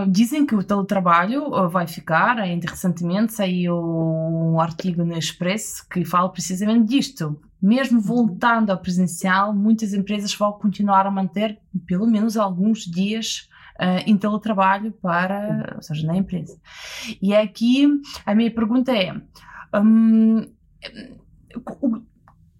dizem 0.08 0.46
que 0.46 0.56
o 0.56 0.64
teletrabalho 0.64 1.54
ah, 1.56 1.68
vai 1.68 1.88
ficar, 1.88 2.38
ainda 2.38 2.70
recentemente 2.70 3.34
saiu 3.34 3.76
um 3.76 4.60
artigo 4.60 5.04
no 5.04 5.18
Expresso 5.18 5.88
que 5.90 6.06
fala 6.06 6.30
precisamente 6.30 6.88
disto. 6.88 7.40
Mesmo 7.62 7.98
uhum. 7.98 8.04
voltando 8.04 8.70
ao 8.70 8.78
presencial, 8.78 9.54
muitas 9.54 9.94
empresas 9.94 10.34
vão 10.34 10.52
continuar 10.54 11.06
a 11.06 11.12
manter 11.12 11.60
pelo 11.86 12.08
menos 12.08 12.38
alguns 12.38 12.86
dias 12.86 13.50
uh, 13.80 14.04
em 14.06 14.18
teletrabalho 14.18 14.92
para, 14.92 15.74
ou 15.76 15.82
seja, 15.82 16.06
na 16.06 16.16
empresa. 16.16 16.58
E 17.22 17.36
aqui 17.36 17.88
a 18.26 18.36
minha 18.36 18.52
pergunta 18.52 18.96
é. 18.96 19.20
Um, 19.74 20.48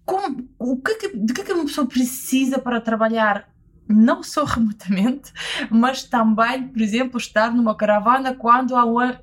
como, 0.04 0.48
o 0.58 0.76
que, 0.76 1.06
é 1.06 1.12
de 1.14 1.40
é 1.40 1.44
que 1.44 1.52
uma 1.52 1.64
pessoa 1.64 1.86
precisa 1.86 2.58
para 2.58 2.80
trabalhar 2.80 3.48
não 3.90 4.22
só 4.22 4.44
remotamente, 4.44 5.32
mas 5.70 6.02
também, 6.04 6.68
por 6.68 6.80
exemplo, 6.80 7.18
estar 7.18 7.52
numa 7.52 7.74
caravana 7.74 8.34
quando 8.34 8.74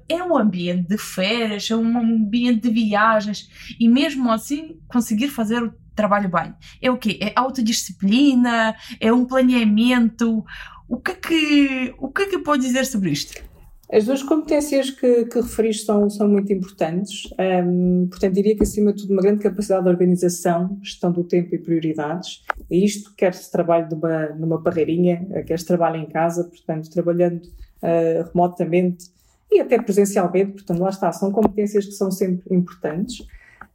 é 0.10 0.24
um 0.24 0.38
ambiente 0.38 0.88
de 0.88 0.98
férias, 0.98 1.70
é 1.72 1.76
um 1.76 1.98
ambiente 1.98 2.62
de 2.62 2.70
viagens 2.70 3.50
e 3.80 3.88
mesmo 3.88 4.32
assim 4.32 4.80
conseguir 4.88 5.30
fazer 5.30 5.64
o 5.64 5.74
trabalho 5.96 6.30
bem. 6.30 6.54
É 6.82 6.92
o 6.92 6.98
quê? 6.98 7.18
É 7.22 7.34
autodisciplina? 7.36 8.76
É 9.00 9.12
um 9.12 9.26
planeamento? 9.26 10.46
O 10.88 10.98
que 10.98 11.12
é 11.12 11.16
que, 11.16 11.96
o 11.98 12.10
que, 12.10 12.22
é 12.22 12.26
que 12.28 12.40
pode 12.40 12.62
dizer 12.62 12.86
sobre 12.86 13.12
isto? 13.12 13.42
As 13.91 14.06
duas 14.06 14.22
competências 14.22 14.89
que, 14.89 15.25
que 15.25 15.39
referiste 15.39 15.86
são, 15.86 16.10
são 16.10 16.27
muito 16.27 16.51
importantes. 16.51 17.29
Um, 17.39 18.08
portanto, 18.10 18.34
diria 18.34 18.56
que, 18.56 18.63
acima 18.63 18.91
de 18.91 19.03
tudo, 19.03 19.13
uma 19.13 19.22
grande 19.22 19.41
capacidade 19.41 19.84
de 19.84 19.89
organização, 19.89 20.77
gestão 20.82 21.10
do 21.10 21.24
tempo 21.24 21.56
e 21.56 21.58
prioridades. 21.58 22.44
E 22.70 22.84
isto 22.84 23.13
quer 23.15 23.34
se 23.34 23.50
trabalhe 23.50 23.88
numa, 23.89 24.25
numa 24.29 24.62
parreirinha, 24.62 25.25
quer 25.46 25.58
se 25.58 25.65
trabalhe 25.65 26.00
em 26.00 26.06
casa, 26.06 26.44
portanto, 26.44 26.89
trabalhando 26.89 27.44
uh, 27.46 28.27
remotamente 28.27 29.10
e 29.50 29.62
até 29.62 29.82
presencialmente. 29.82 30.51
Portanto, 30.51 30.79
lá 30.79 30.89
está, 30.89 31.10
são 31.13 31.32
competências 31.32 31.86
que 31.86 31.94
são 31.94 32.12
sempre 32.12 32.53
importantes. 32.53 33.25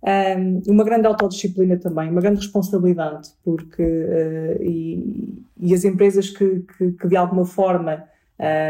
Um, 0.02 0.60
uma 0.66 0.84
grande 0.84 1.06
autodisciplina 1.06 1.78
também, 1.78 2.10
uma 2.10 2.20
grande 2.20 2.40
responsabilidade, 2.40 3.30
porque 3.42 3.82
uh, 3.82 4.62
e, 4.62 5.42
e, 5.58 5.72
as 5.72 5.84
empresas 5.84 6.28
que, 6.28 6.64
que, 6.76 6.92
que 6.92 7.08
de 7.08 7.16
alguma 7.16 7.46
forma 7.46 8.04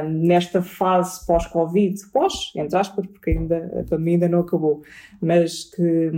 nesta 0.04 0.61
fase 0.61 1.25
pós-Covid, 1.26 1.95
pós, 2.12 2.52
entre 2.54 2.76
aspas, 2.76 3.07
porque 3.07 3.31
ainda, 3.31 3.81
a 3.81 3.85
pandemia 3.85 4.14
ainda 4.14 4.28
não 4.28 4.40
acabou, 4.40 4.83
mas 5.21 5.64
que, 5.64 6.11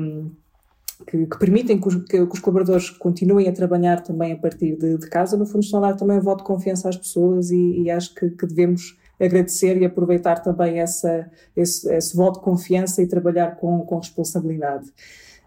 que, 1.06 1.26
que 1.26 1.38
permitem 1.38 1.80
que 1.80 1.88
os, 1.88 1.94
que 2.04 2.20
os, 2.20 2.38
colaboradores 2.40 2.90
continuem 2.90 3.48
a 3.48 3.52
trabalhar 3.52 4.00
também 4.00 4.32
a 4.32 4.36
partir 4.36 4.76
de, 4.76 4.98
de, 4.98 5.08
casa, 5.08 5.36
no 5.36 5.46
fundo 5.46 5.64
estão 5.64 5.82
a 5.82 5.90
dar 5.90 5.96
também 5.96 6.18
um 6.18 6.22
voto 6.22 6.38
de 6.38 6.44
confiança 6.44 6.88
às 6.88 6.96
pessoas 6.96 7.50
e, 7.50 7.82
e 7.82 7.90
acho 7.90 8.14
que, 8.14 8.30
que, 8.30 8.46
devemos 8.46 8.98
agradecer 9.20 9.80
e 9.80 9.84
aproveitar 9.84 10.40
também 10.40 10.80
essa, 10.80 11.30
esse, 11.56 11.92
esse 11.94 12.16
voto 12.16 12.38
de 12.38 12.44
confiança 12.44 13.02
e 13.02 13.06
trabalhar 13.06 13.56
com, 13.56 13.80
com 13.80 13.98
responsabilidade. 13.98 14.86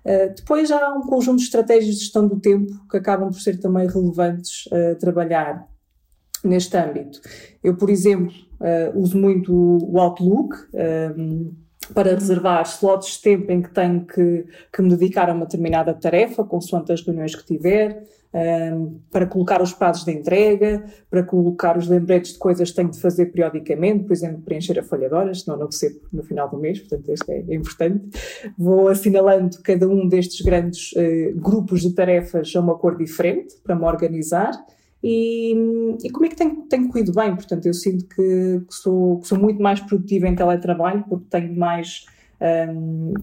Uh, 0.05 0.33
depois 0.33 0.71
há 0.71 0.93
um 0.93 1.01
conjunto 1.01 1.39
de 1.39 1.43
estratégias 1.43 1.95
de 1.95 2.01
gestão 2.01 2.27
do 2.27 2.39
tempo 2.39 2.71
que 2.89 2.95
acabam 2.95 3.29
por 3.29 3.41
ser 3.41 3.59
também 3.59 3.87
relevantes 3.87 4.69
a 4.71 4.93
uh, 4.93 4.95
trabalhar 4.95 5.67
neste 6.43 6.77
âmbito. 6.77 7.19
Eu, 7.63 7.75
por 7.75 7.89
exemplo, 7.89 8.33
uh, 8.59 8.99
uso 8.99 9.17
muito 9.17 9.53
o 9.53 9.99
Outlook 9.99 10.55
um, 10.73 10.79
ehm, 10.79 11.51
para 11.93 12.13
reservar 12.13 12.63
slots 12.63 13.15
de 13.15 13.21
tempo 13.21 13.51
em 13.51 13.61
que 13.61 13.69
tenho 13.69 14.05
que, 14.05 14.45
que 14.73 14.81
me 14.81 14.89
dedicar 14.89 15.29
a 15.29 15.33
uma 15.33 15.45
determinada 15.45 15.93
tarefa, 15.93 16.43
consoante 16.43 16.91
as 16.91 17.01
reuniões 17.01 17.33
que 17.33 17.45
tiver, 17.45 18.03
um, 18.33 18.37
ehm, 18.37 18.99
para 19.09 19.25
colocar 19.25 19.61
os 19.61 19.73
prazos 19.73 20.03
de 20.03 20.11
entrega, 20.11 20.83
para 21.09 21.23
colocar 21.23 21.77
os 21.77 21.87
lembretes 21.87 22.33
de 22.33 22.39
coisas 22.39 22.69
que 22.69 22.75
tenho 22.75 22.91
de 22.91 22.99
fazer 22.99 23.27
periodicamente, 23.27 24.03
por 24.03 24.11
exemplo, 24.11 24.41
preencher 24.41 24.77
a 24.77 24.83
folha 24.83 25.07
de 25.07 25.15
horas, 25.15 25.41
senão 25.41 25.57
não 25.57 25.67
recebo 25.67 26.01
no 26.11 26.23
final 26.23 26.49
do 26.49 26.57
mês, 26.57 26.79
portanto, 26.79 27.11
isto 27.11 27.29
é, 27.31 27.43
é 27.47 27.55
importante. 27.55 28.03
Vou 28.57 28.89
assinalando 28.89 29.57
cada 29.63 29.87
um 29.87 30.07
destes 30.09 30.41
grandes 30.41 30.91
uh, 30.91 31.39
grupos 31.39 31.81
de 31.81 31.93
tarefas 31.93 32.53
a 32.53 32.59
uma 32.59 32.77
cor 32.77 32.97
diferente, 32.97 33.55
para 33.63 33.75
me 33.75 33.85
organizar. 33.85 34.51
E, 35.03 35.53
e 36.03 36.09
como 36.09 36.25
é 36.25 36.29
que 36.29 36.35
tem, 36.35 36.55
tem 36.67 36.87
corrido 36.87 37.13
bem? 37.13 37.35
Portanto, 37.35 37.65
eu 37.65 37.73
sinto 37.73 38.05
que, 38.07 38.61
que, 38.67 38.73
sou, 38.73 39.19
que 39.19 39.27
sou 39.27 39.37
muito 39.37 39.61
mais 39.61 39.79
produtiva 39.79 40.27
em 40.27 40.35
teletrabalho 40.35 41.03
porque 41.07 41.25
tenho 41.29 41.55
mais. 41.55 42.05
Um, 42.39 43.13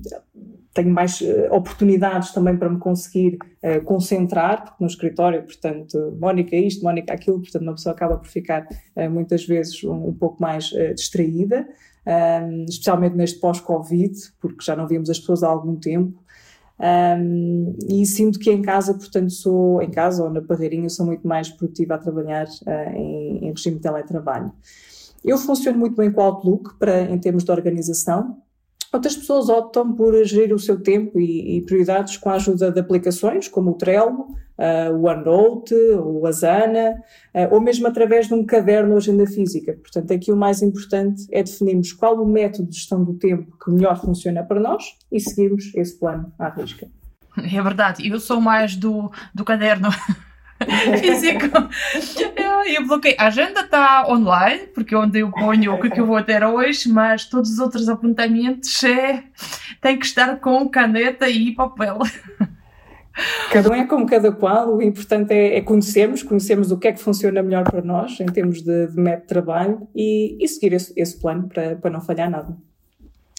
tenho 0.75 0.91
mais 0.91 1.21
uh, 1.21 1.53
oportunidades 1.53 2.33
também 2.33 2.57
para 2.57 2.69
me 2.69 2.79
conseguir 2.79 3.39
uh, 3.63 3.81
concentrar, 3.85 4.65
porque 4.65 4.83
no 4.83 4.89
escritório, 4.89 5.41
portanto, 5.45 6.19
Mónica 6.21 6.57
isto, 6.57 6.83
Mónica 6.83 7.15
aquilo, 7.15 7.41
portanto, 7.41 7.63
uma 7.63 7.75
pessoa 7.75 7.95
acaba 7.95 8.17
por 8.17 8.27
ficar 8.27 8.67
uh, 8.97 9.09
muitas 9.09 9.47
vezes 9.47 9.85
um, 9.85 10.09
um 10.09 10.13
pouco 10.13 10.43
mais 10.43 10.65
distraída, 10.97 11.67
um, 12.07 12.65
especialmente 12.69 13.15
neste 13.15 13.39
pós-Covid, 13.39 14.13
porque 14.41 14.65
já 14.65 14.75
não 14.75 14.89
vimos 14.89 15.09
as 15.09 15.19
pessoas 15.21 15.45
há 15.45 15.49
algum 15.49 15.77
tempo. 15.77 16.24
Um, 16.79 17.77
e 17.89 18.05
sinto 18.05 18.39
que 18.39 18.51
em 18.51 18.61
casa, 18.61 18.95
portanto, 18.95 19.31
sou 19.31 19.81
em 19.81 19.91
casa 19.91 20.25
ou 20.25 20.31
na 20.31 20.43
parreirinha, 20.43 20.89
sou 20.89 21.07
muito 21.07 21.27
mais 21.27 21.49
produtiva 21.49 21.95
a 21.95 21.99
trabalhar 21.99 22.47
uh, 22.47 22.97
em, 22.97 23.47
em, 23.47 23.51
regime 23.51 23.77
de 23.77 23.83
teletrabalho. 23.83 24.53
Eu 25.25 25.39
funciono 25.39 25.79
muito 25.79 25.97
bem 25.97 26.13
com 26.13 26.21
o 26.21 26.25
Outlook 26.25 26.75
para, 26.79 27.03
em 27.03 27.19
termos 27.19 27.45
de 27.45 27.51
organização. 27.51 28.37
Outras 28.95 29.17
pessoas 29.17 29.49
optam 29.49 29.93
por 29.93 30.15
gerir 30.25 30.55
o 30.55 30.59
seu 30.59 30.81
tempo 30.81 31.19
e, 31.19 31.57
e 31.57 31.63
prioridades 31.63 32.17
com 32.17 32.31
a 32.31 32.35
ajuda 32.35 32.71
de 32.71 32.79
aplicações 32.79 33.49
como 33.49 33.73
o 33.73 33.75
Trello, 33.75 34.29
uh, 34.57 34.95
o 34.95 35.09
OneNote, 35.09 35.75
o 35.75 36.25
Asana, 36.25 37.03
uh, 37.35 37.53
ou 37.53 37.61
mesmo 37.61 37.89
através 37.89 38.29
de 38.29 38.35
um 38.35 38.47
caderno 38.47 38.93
ou 38.93 38.99
agenda 38.99 39.27
física. 39.27 39.73
Portanto, 39.73 40.13
aqui 40.13 40.31
o 40.31 40.37
mais 40.37 40.63
importante 40.63 41.27
é 41.33 41.43
definirmos 41.43 41.93
qual 41.93 42.23
o 42.23 42.25
método 42.25 42.69
de 42.69 42.77
gestão 42.77 43.03
do 43.03 43.15
tempo 43.15 43.59
que 43.59 43.69
melhor 43.73 44.01
funciona 44.01 44.45
para 44.45 44.61
nós 44.61 44.85
e 45.11 45.19
seguirmos 45.19 45.75
esse 45.75 45.99
plano 45.99 46.33
à 46.39 46.49
risca. 46.49 46.87
É 47.37 47.61
verdade, 47.61 48.09
eu 48.09 48.21
sou 48.21 48.41
mais 48.41 48.77
do, 48.77 49.11
do 49.35 49.45
caderno. 49.45 49.89
físico. 51.01 51.49
Eu, 52.67 52.87
bloqueei. 52.87 53.17
A 53.19 53.27
agenda 53.27 53.61
está 53.61 54.07
online, 54.09 54.67
porque 54.69 54.95
onde 54.95 55.21
eu 55.21 55.31
ponho 55.31 55.75
o 55.75 55.81
que, 55.81 55.89
é 55.89 55.91
que 55.91 56.01
eu 56.01 56.07
vou 56.07 56.23
ter 56.23 56.45
hoje, 56.45 56.89
mas 56.89 57.27
todos 57.27 57.51
os 57.51 57.59
outros 57.59 57.89
apontamentos 57.89 58.83
é, 58.85 59.25
tem 59.81 59.99
que 59.99 60.07
estar 60.07 60.37
com 60.41 60.69
caneta 60.69 61.29
e 61.29 61.53
papel. 61.55 61.99
Cada 63.53 63.71
um 63.71 63.75
é 63.75 63.87
como 63.87 64.07
cada 64.07 64.33
qual, 64.33 64.77
o 64.77 64.83
importante 64.83 65.33
é, 65.33 65.59
é 65.59 65.61
conhecermos, 65.61 66.23
conhecermos 66.23 66.73
o 66.73 66.79
que 66.79 66.89
é 66.89 66.93
que 66.93 67.01
funciona 67.01 67.43
melhor 67.43 67.63
para 67.63 67.81
nós 67.81 68.19
em 68.19 68.27
termos 68.27 68.61
de, 68.61 68.89
de 68.89 69.01
método 69.01 69.23
de 69.23 69.29
trabalho 69.29 69.89
e, 69.95 70.37
e 70.41 70.49
seguir 70.49 70.73
esse, 70.73 70.93
esse, 70.97 71.21
plano 71.21 71.49
para, 71.49 71.77
para 71.77 71.91
não 71.91 72.01
falhar 72.01 72.29
nada. 72.29 72.57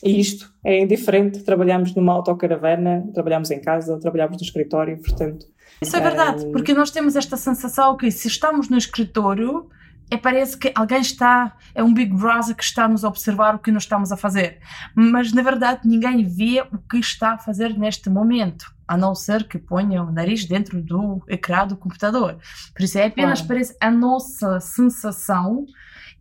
E 0.06 0.20
isto 0.20 0.54
é 0.64 0.80
indiferente, 0.80 1.44
trabalhamos 1.44 1.94
numa 1.96 2.14
autocaravana, 2.14 3.10
trabalhamos 3.14 3.50
em 3.50 3.60
casa, 3.60 4.00
trabalhamos 4.00 4.38
no 4.38 4.44
escritório, 4.44 4.98
portanto 5.02 5.48
isso 5.82 5.96
é 5.96 6.00
verdade, 6.00 6.46
porque 6.52 6.74
nós 6.74 6.90
temos 6.90 7.16
esta 7.16 7.36
sensação 7.36 7.98
que 7.98 8.10
se 8.10 8.28
estamos 8.28 8.70
no 8.70 8.78
escritório, 8.78 9.70
é, 10.10 10.18
parece 10.18 10.58
que 10.58 10.72
alguém 10.76 11.02
está, 11.02 11.58
é 11.74 11.84
um 11.84 11.94
Big 11.94 12.14
Brother 12.14 12.56
que 12.56 12.64
está 12.64 12.86
a 12.86 12.88
nos 12.88 13.04
observar 13.04 13.56
o 13.56 13.60
que 13.60 13.72
nós 13.72 13.84
estamos 13.84 14.12
a 14.12 14.18
fazer. 14.18 14.60
Mas 14.96 15.34
na 15.34 15.42
verdade 15.42 15.82
ninguém 15.86 16.24
vê 16.24 16.62
o 16.62 16.78
que 16.78 16.98
está 16.98 17.34
a 17.34 17.38
fazer 17.38 17.78
neste 17.78 18.10
momento, 18.10 18.74
a 18.88 18.96
não 18.96 19.16
ser 19.16 19.48
que 19.48 19.58
ponha 19.58 20.04
o 20.04 20.12
nariz 20.12 20.46
dentro 20.46 20.82
do 20.82 21.24
ecrã 21.28 21.68
do 21.68 21.76
computador. 21.76 22.38
Por 22.74 22.84
isso 22.84 22.98
é 22.98 23.08
apenas 23.08 23.40
claro. 23.40 23.48
parece 23.48 23.76
a 23.82 23.92
nossa 23.92 24.60
sensação. 24.60 25.66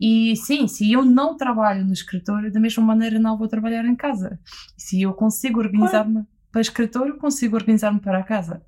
E 0.06 0.36
sim, 0.36 0.68
se 0.68 0.92
eu 0.92 1.02
não 1.02 1.34
trabalho 1.34 1.82
no 1.82 1.94
escritório, 1.94 2.52
da 2.52 2.60
mesma 2.60 2.84
maneira 2.84 3.18
não 3.18 3.38
vou 3.38 3.48
trabalhar 3.48 3.86
em 3.86 3.96
casa. 3.96 4.38
Se 4.76 5.00
eu 5.00 5.14
consigo 5.14 5.58
organizar-me 5.58 6.24
para 6.52 6.58
o 6.58 6.60
escritório, 6.60 7.16
consigo 7.16 7.56
organizar-me 7.56 7.98
para 8.00 8.18
a 8.18 8.22
casa. 8.22 8.60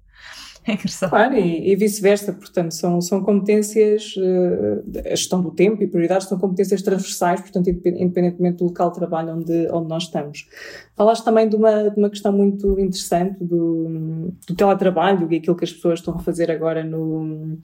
É 0.66 0.72
engraçado. 0.72 1.10
Claro, 1.10 1.34
e, 1.34 1.70
e 1.70 1.76
vice-versa, 1.76 2.32
portanto, 2.32 2.72
são, 2.72 3.02
são 3.02 3.22
competências, 3.22 4.14
uh, 4.16 4.98
a 5.04 5.10
gestão 5.10 5.42
do 5.42 5.50
tempo 5.50 5.82
e 5.82 5.86
prioridades 5.86 6.26
são 6.26 6.38
competências 6.38 6.80
transversais, 6.80 7.42
portanto, 7.42 7.68
independentemente 7.68 8.56
do 8.56 8.64
local 8.64 8.90
de 8.90 8.96
trabalho 8.96 9.36
onde, 9.36 9.68
onde 9.70 9.88
nós 9.88 10.04
estamos. 10.04 10.48
Falaste 10.96 11.22
também 11.22 11.50
de 11.50 11.54
uma, 11.54 11.90
de 11.90 11.98
uma 12.00 12.08
questão 12.08 12.32
muito 12.32 12.80
interessante 12.80 13.44
do, 13.44 14.32
do 14.48 14.54
teletrabalho 14.54 15.30
e 15.30 15.36
aquilo 15.36 15.54
que 15.54 15.64
as 15.64 15.72
pessoas 15.72 15.98
estão 15.98 16.14
a 16.14 16.18
fazer 16.18 16.50
agora 16.50 16.82
no, 16.82 17.58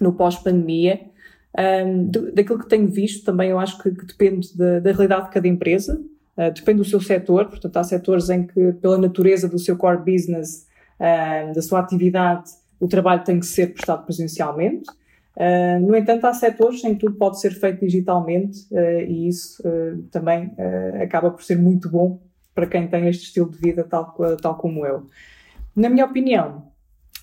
no 0.00 0.12
pós-pandemia. 0.12 1.15
Um, 1.58 2.10
daquilo 2.34 2.58
que 2.58 2.68
tenho 2.68 2.86
visto 2.86 3.24
também, 3.24 3.50
eu 3.50 3.58
acho 3.58 3.82
que, 3.82 3.90
que 3.90 4.04
depende 4.04 4.56
da, 4.56 4.78
da 4.78 4.92
realidade 4.92 5.26
de 5.26 5.30
cada 5.30 5.48
empresa, 5.48 5.98
uh, 6.36 6.52
depende 6.52 6.78
do 6.78 6.84
seu 6.84 7.00
setor, 7.00 7.46
portanto, 7.46 7.76
há 7.78 7.84
setores 7.84 8.28
em 8.28 8.46
que, 8.46 8.72
pela 8.74 8.98
natureza 8.98 9.48
do 9.48 9.58
seu 9.58 9.76
core 9.76 9.98
business, 9.98 10.66
uh, 11.00 11.54
da 11.54 11.62
sua 11.62 11.80
atividade, 11.80 12.50
o 12.78 12.86
trabalho 12.86 13.24
tem 13.24 13.40
que 13.40 13.46
ser 13.46 13.72
prestado 13.72 14.04
presencialmente. 14.04 14.90
Uh, 15.34 15.80
no 15.80 15.96
entanto, 15.96 16.26
há 16.26 16.34
setores 16.34 16.84
em 16.84 16.94
que 16.94 17.00
tudo 17.00 17.16
pode 17.16 17.40
ser 17.40 17.52
feito 17.52 17.80
digitalmente 17.80 18.66
uh, 18.70 19.00
e 19.00 19.28
isso 19.28 19.62
também 20.10 20.52
acaba 21.02 21.30
por 21.30 21.42
ser 21.42 21.56
muito 21.56 21.88
bom 21.88 22.20
para 22.54 22.66
quem 22.66 22.86
tem 22.88 23.08
este 23.08 23.24
estilo 23.24 23.50
de 23.50 23.58
vida 23.58 23.84
tal, 23.84 24.14
tal 24.40 24.56
como 24.56 24.86
eu. 24.86 25.06
Na 25.74 25.90
minha 25.90 26.06
opinião, 26.06 26.70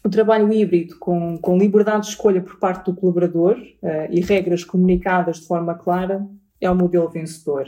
o 0.03 0.09
trabalho 0.09 0.51
híbrido 0.51 0.97
com, 0.99 1.37
com 1.37 1.57
liberdade 1.57 2.05
de 2.05 2.09
escolha 2.09 2.41
por 2.41 2.57
parte 2.59 2.85
do 2.85 2.95
colaborador 2.95 3.57
e 4.09 4.19
regras 4.19 4.63
comunicadas 4.63 5.39
de 5.39 5.47
forma 5.47 5.75
clara 5.75 6.27
é 6.59 6.69
o 6.69 6.75
modelo 6.75 7.09
vencedor. 7.09 7.65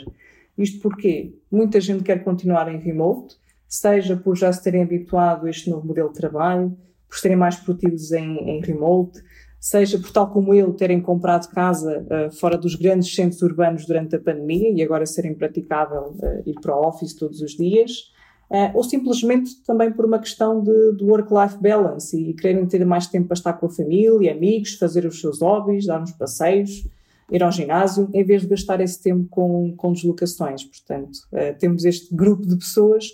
Isto 0.57 0.81
porque 0.81 1.33
muita 1.51 1.81
gente 1.81 2.03
quer 2.03 2.23
continuar 2.23 2.73
em 2.73 2.79
remote, 2.79 3.35
seja 3.67 4.15
por 4.15 4.35
já 4.37 4.51
se 4.51 4.63
terem 4.63 4.83
habituado 4.83 5.45
a 5.45 5.49
este 5.49 5.69
novo 5.69 5.85
modelo 5.87 6.09
de 6.09 6.15
trabalho, 6.15 6.77
por 7.07 7.17
serem 7.17 7.37
mais 7.37 7.55
produtivos 7.57 8.11
em, 8.11 8.37
em 8.37 8.61
remote, 8.61 9.21
seja 9.59 9.97
por 9.99 10.11
tal 10.11 10.31
como 10.31 10.53
eu 10.53 10.73
terem 10.73 11.01
comprado 11.01 11.49
casa 11.49 12.05
uh, 12.05 12.31
fora 12.31 12.57
dos 12.57 12.75
grandes 12.75 13.13
centros 13.13 13.41
urbanos 13.41 13.85
durante 13.85 14.15
a 14.15 14.19
pandemia 14.19 14.71
e 14.71 14.83
agora 14.83 15.05
serem 15.05 15.33
praticável 15.33 16.15
uh, 16.19 16.49
ir 16.49 16.53
para 16.61 16.75
o 16.75 16.87
office 16.87 17.15
todos 17.15 17.41
os 17.41 17.51
dias, 17.51 18.13
uh, 18.49 18.71
ou 18.73 18.83
simplesmente 18.83 19.55
também 19.63 19.91
por 19.91 20.05
uma 20.05 20.19
questão 20.19 20.61
de, 20.61 20.97
de 20.97 21.03
work-life 21.03 21.57
balance 21.61 22.17
e 22.17 22.33
quererem 22.33 22.65
ter 22.65 22.85
mais 22.85 23.07
tempo 23.07 23.27
para 23.27 23.35
estar 23.35 23.53
com 23.53 23.65
a 23.65 23.69
família, 23.69 24.31
amigos, 24.31 24.75
fazer 24.75 25.05
os 25.05 25.19
seus 25.19 25.41
hobbies, 25.41 25.85
dar 25.85 26.01
uns 26.01 26.11
passeios, 26.11 26.87
ir 27.31 27.43
ao 27.43 27.51
ginásio, 27.51 28.09
em 28.13 28.23
vez 28.23 28.43
de 28.43 28.47
gastar 28.47 28.81
esse 28.81 29.01
tempo 29.01 29.27
com, 29.29 29.73
com 29.75 29.93
deslocações. 29.93 30.63
Portanto, 30.63 31.17
uh, 31.31 31.57
temos 31.59 31.85
este 31.85 32.13
grupo 32.13 32.45
de 32.47 32.55
pessoas 32.55 33.09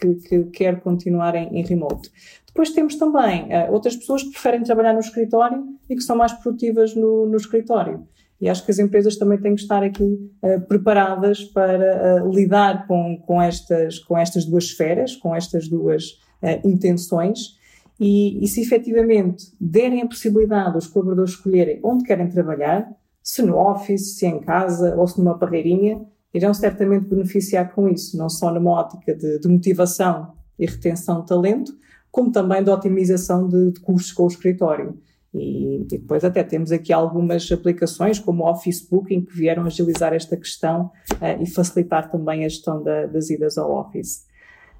que, 0.00 0.14
que, 0.14 0.28
que 0.28 0.44
quer 0.44 0.80
continuar 0.80 1.34
em, 1.34 1.58
em, 1.58 1.64
remote. 1.64 2.10
Depois 2.46 2.70
temos 2.70 2.96
também 2.96 3.44
uh, 3.44 3.72
outras 3.72 3.96
pessoas 3.96 4.22
que 4.22 4.30
preferem 4.30 4.62
trabalhar 4.62 4.92
no 4.92 5.00
escritório 5.00 5.64
e 5.88 5.94
que 5.94 6.02
são 6.02 6.16
mais 6.16 6.32
produtivas 6.32 6.94
no, 6.94 7.26
no 7.26 7.36
escritório. 7.36 8.06
E 8.40 8.48
acho 8.48 8.64
que 8.64 8.70
as 8.70 8.78
empresas 8.78 9.16
também 9.16 9.38
têm 9.38 9.54
que 9.54 9.62
estar 9.62 9.82
aqui 9.82 10.04
uh, 10.04 10.60
preparadas 10.68 11.42
para 11.44 12.22
uh, 12.22 12.30
lidar 12.30 12.86
com, 12.86 13.18
com, 13.26 13.40
estas, 13.40 13.98
com 13.98 14.16
estas 14.16 14.44
duas 14.44 14.64
esferas, 14.64 15.16
com 15.16 15.34
estas 15.34 15.68
duas 15.68 16.20
uh, 16.42 16.68
intenções. 16.68 17.56
E, 17.98 18.44
e, 18.44 18.46
se 18.46 18.60
efetivamente 18.60 19.46
derem 19.58 20.02
a 20.02 20.06
possibilidade 20.06 20.74
aos 20.74 20.86
colaboradores 20.86 21.30
escolherem 21.30 21.80
onde 21.82 22.04
querem 22.04 22.28
trabalhar, 22.28 22.86
se 23.22 23.42
no 23.42 23.56
office, 23.56 24.18
se 24.18 24.26
em 24.26 24.38
casa 24.40 24.94
ou 24.96 25.06
se 25.08 25.18
numa 25.18 25.38
parreirinha, 25.38 26.04
irão 26.32 26.52
certamente 26.52 27.06
beneficiar 27.06 27.72
com 27.74 27.88
isso, 27.88 28.18
não 28.18 28.28
só 28.28 28.52
numa 28.52 28.70
ótica 28.70 29.14
de, 29.14 29.40
de 29.40 29.48
motivação 29.48 30.34
e 30.58 30.66
retenção 30.66 31.22
de 31.22 31.26
talento, 31.26 31.72
como 32.10 32.30
também 32.30 32.62
de 32.62 32.70
otimização 32.70 33.48
de, 33.48 33.72
de 33.72 33.80
custos 33.80 34.12
com 34.12 34.24
o 34.24 34.28
escritório. 34.28 34.98
E, 35.38 35.84
depois 35.88 36.24
até 36.24 36.42
temos 36.42 36.72
aqui 36.72 36.92
algumas 36.92 37.50
aplicações, 37.50 38.18
como 38.18 38.44
o 38.44 38.50
Office 38.50 38.86
Booking, 38.88 39.24
que 39.24 39.36
vieram 39.36 39.64
agilizar 39.64 40.12
esta 40.12 40.36
questão 40.36 40.90
uh, 41.12 41.42
e 41.42 41.46
facilitar 41.46 42.10
também 42.10 42.44
a 42.44 42.48
gestão 42.48 42.82
da, 42.82 43.06
das 43.06 43.30
idas 43.30 43.58
ao 43.58 43.72
Office. 43.72 44.24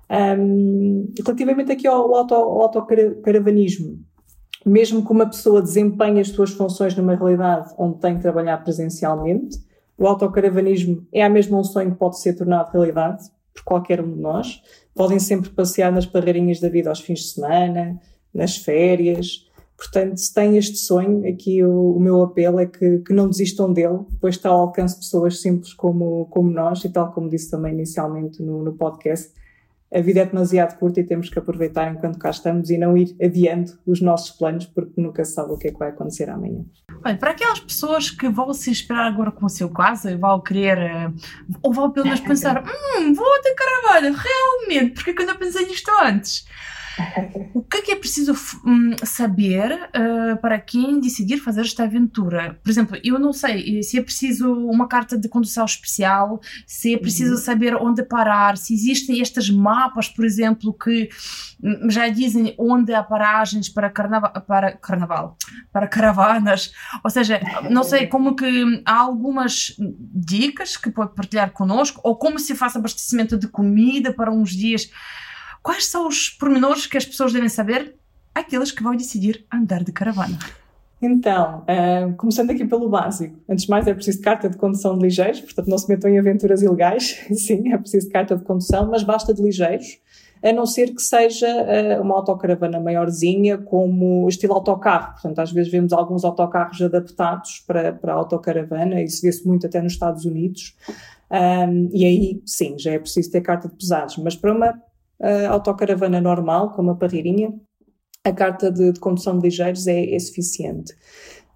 Um, 0.08 1.12
relativamente 1.18 1.72
aqui 1.72 1.86
ao, 1.86 2.14
auto, 2.14 2.34
ao 2.34 2.62
autocaravanismo, 2.62 3.98
mesmo 4.64 5.04
que 5.04 5.12
uma 5.12 5.26
pessoa 5.26 5.60
desempenhe 5.60 6.20
as 6.20 6.28
suas 6.28 6.50
funções 6.50 6.96
numa 6.96 7.14
realidade 7.14 7.74
onde 7.76 7.98
tem 7.98 8.16
que 8.16 8.22
trabalhar 8.22 8.58
presencialmente, 8.58 9.58
o 9.98 10.06
autocaravanismo 10.06 11.06
é 11.12 11.24
a 11.24 11.28
mesma 11.28 11.58
um 11.58 11.64
sonho 11.64 11.92
que 11.92 11.98
pode 11.98 12.20
ser 12.20 12.34
tornado 12.34 12.70
realidade 12.70 13.24
por 13.54 13.64
qualquer 13.64 14.00
um 14.00 14.12
de 14.12 14.20
nós. 14.20 14.60
Podem 14.94 15.18
sempre 15.18 15.50
passear 15.50 15.90
nas 15.90 16.04
parreirinhas 16.04 16.60
da 16.60 16.68
vida 16.68 16.90
aos 16.90 17.00
fins 17.00 17.20
de 17.20 17.28
semana, 17.28 17.98
nas 18.32 18.56
férias, 18.58 19.45
Portanto, 19.76 20.16
se 20.16 20.32
têm 20.32 20.56
este 20.56 20.78
sonho, 20.78 21.28
aqui 21.28 21.62
o, 21.62 21.96
o 21.96 22.00
meu 22.00 22.22
apelo 22.22 22.58
é 22.58 22.66
que, 22.66 22.98
que, 23.00 23.12
não 23.12 23.28
desistam 23.28 23.72
dele, 23.72 24.00
pois 24.20 24.36
está 24.36 24.48
ao 24.48 24.60
alcance 24.60 24.94
de 24.94 25.00
pessoas 25.00 25.40
simples 25.40 25.74
como, 25.74 26.26
como 26.30 26.50
nós, 26.50 26.82
e 26.84 26.88
tal 26.88 27.12
como 27.12 27.28
disse 27.28 27.50
também 27.50 27.74
inicialmente 27.74 28.42
no, 28.42 28.62
no 28.62 28.72
podcast, 28.72 29.30
a 29.94 30.00
vida 30.00 30.20
é 30.20 30.24
demasiado 30.26 30.78
curta 30.78 31.00
e 31.00 31.04
temos 31.04 31.28
que 31.28 31.38
aproveitar 31.38 31.92
enquanto 31.92 32.18
cá 32.18 32.30
estamos 32.30 32.70
e 32.70 32.78
não 32.78 32.96
ir 32.96 33.14
adiando 33.22 33.78
os 33.86 34.00
nossos 34.00 34.30
planos, 34.30 34.66
porque 34.66 35.00
nunca 35.00 35.24
se 35.24 35.32
sabe 35.32 35.52
o 35.52 35.58
que 35.58 35.68
é 35.68 35.72
que 35.72 35.78
vai 35.78 35.90
acontecer 35.90 36.28
amanhã. 36.28 36.64
Olha, 37.04 37.16
para 37.16 37.30
aquelas 37.30 37.60
pessoas 37.60 38.10
que 38.10 38.28
vão 38.28 38.52
se 38.52 38.70
esperar 38.70 39.06
agora 39.06 39.30
com 39.30 39.46
o 39.46 39.50
seu 39.50 39.68
caso 39.70 40.08
e 40.08 40.16
vão 40.16 40.40
querer, 40.40 40.78
eh, 40.78 41.12
ou 41.62 41.72
vão 41.72 41.90
pelo 41.90 42.06
menos 42.06 42.20
pensar, 42.26 42.64
hum, 42.64 43.14
vou 43.14 43.40
ter 43.42 43.54
Carvalho, 43.54 44.14
realmente, 44.14 44.94
porque 44.94 45.10
é 45.10 45.14
que 45.14 45.22
eu 45.22 45.26
não 45.26 45.36
pensei 45.36 45.66
nisto 45.66 45.90
antes? 46.02 46.46
O 47.52 47.62
que 47.62 47.78
é, 47.78 47.82
que 47.82 47.92
é 47.92 47.96
preciso 47.96 48.32
um, 48.64 48.96
saber 49.04 49.72
uh, 49.72 50.36
para 50.40 50.58
quem 50.58 50.98
decidir 50.98 51.38
fazer 51.38 51.60
esta 51.60 51.84
aventura? 51.84 52.58
Por 52.62 52.70
exemplo, 52.70 52.98
eu 53.04 53.18
não 53.18 53.32
sei 53.32 53.82
se 53.82 53.98
é 53.98 54.02
preciso 54.02 54.52
uma 54.52 54.88
carta 54.88 55.18
de 55.18 55.28
condução 55.28 55.64
especial, 55.64 56.40
se 56.66 56.94
é 56.94 56.98
preciso 56.98 57.32
uhum. 57.32 57.40
saber 57.40 57.74
onde 57.76 58.02
parar, 58.02 58.56
se 58.56 58.72
existem 58.72 59.20
estes 59.20 59.50
mapas, 59.50 60.08
por 60.08 60.24
exemplo, 60.24 60.72
que 60.72 61.10
hum, 61.62 61.90
já 61.90 62.08
dizem 62.08 62.54
onde 62.58 62.94
há 62.94 63.02
paragens 63.02 63.68
para 63.68 63.90
carnaval, 63.90 64.32
para 64.46 64.72
carnaval, 64.72 65.36
para 65.72 65.86
caravanas, 65.86 66.72
ou 67.04 67.10
seja, 67.10 67.40
não 67.70 67.82
sei 67.84 68.06
como 68.08 68.34
que 68.34 68.82
há 68.86 69.00
algumas 69.00 69.76
dicas 70.14 70.76
que 70.76 70.90
pode 70.90 71.14
partilhar 71.14 71.50
connosco, 71.50 72.00
ou 72.02 72.16
como 72.16 72.38
se 72.38 72.54
faz 72.54 72.74
abastecimento 72.74 73.36
de 73.36 73.48
comida 73.48 74.12
para 74.12 74.32
uns 74.32 74.50
dias 74.50 74.90
Quais 75.66 75.86
são 75.86 76.06
os 76.06 76.30
pormenores 76.30 76.86
que 76.86 76.96
as 76.96 77.04
pessoas 77.04 77.32
devem 77.32 77.48
saber? 77.48 77.96
Aqueles 78.32 78.70
que 78.70 78.84
vão 78.84 78.94
decidir 78.94 79.44
andar 79.52 79.82
de 79.82 79.90
caravana. 79.90 80.38
Então, 81.02 81.64
uh, 81.64 82.14
começando 82.14 82.50
aqui 82.50 82.64
pelo 82.64 82.88
básico. 82.88 83.36
Antes 83.48 83.64
de 83.64 83.70
mais, 83.70 83.84
é 83.88 83.92
preciso 83.92 84.20
carta 84.20 84.48
de 84.48 84.56
condução 84.56 84.96
de 84.96 85.04
ligeiros, 85.04 85.40
portanto, 85.40 85.66
não 85.66 85.76
se 85.76 85.88
metam 85.88 86.08
em 86.08 86.20
aventuras 86.20 86.62
ilegais. 86.62 87.20
Sim, 87.34 87.72
é 87.72 87.78
preciso 87.78 88.08
carta 88.10 88.36
de 88.36 88.44
condução, 88.44 88.88
mas 88.88 89.02
basta 89.02 89.34
de 89.34 89.42
ligeiros, 89.42 89.98
a 90.40 90.52
não 90.52 90.66
ser 90.66 90.94
que 90.94 91.02
seja 91.02 91.48
uh, 91.48 92.00
uma 92.00 92.14
autocaravana 92.14 92.78
maiorzinha, 92.78 93.58
como 93.58 94.28
estilo 94.28 94.54
autocarro. 94.54 95.14
Portanto, 95.14 95.40
às 95.40 95.50
vezes 95.50 95.72
vemos 95.72 95.92
alguns 95.92 96.24
autocarros 96.24 96.80
adaptados 96.80 97.64
para, 97.66 97.92
para 97.92 98.12
a 98.12 98.16
autocaravana, 98.16 99.02
isso 99.02 99.20
vê-se 99.20 99.44
muito 99.44 99.66
até 99.66 99.82
nos 99.82 99.94
Estados 99.94 100.24
Unidos. 100.24 100.76
Um, 101.28 101.88
e 101.92 102.04
aí, 102.04 102.42
sim, 102.46 102.78
já 102.78 102.92
é 102.92 103.00
preciso 103.00 103.32
ter 103.32 103.40
carta 103.40 103.66
de 103.66 103.74
pesados. 103.74 104.16
Mas 104.18 104.36
para 104.36 104.54
uma 104.54 104.80
a 105.20 105.50
autocaravana 105.50 106.20
normal, 106.20 106.72
com 106.72 106.82
uma 106.82 106.96
parreirinha, 106.96 107.52
a 108.24 108.32
carta 108.32 108.70
de, 108.70 108.92
de 108.92 109.00
condução 109.00 109.38
de 109.38 109.44
ligeiros 109.44 109.86
é, 109.86 110.14
é 110.14 110.18
suficiente. 110.18 110.92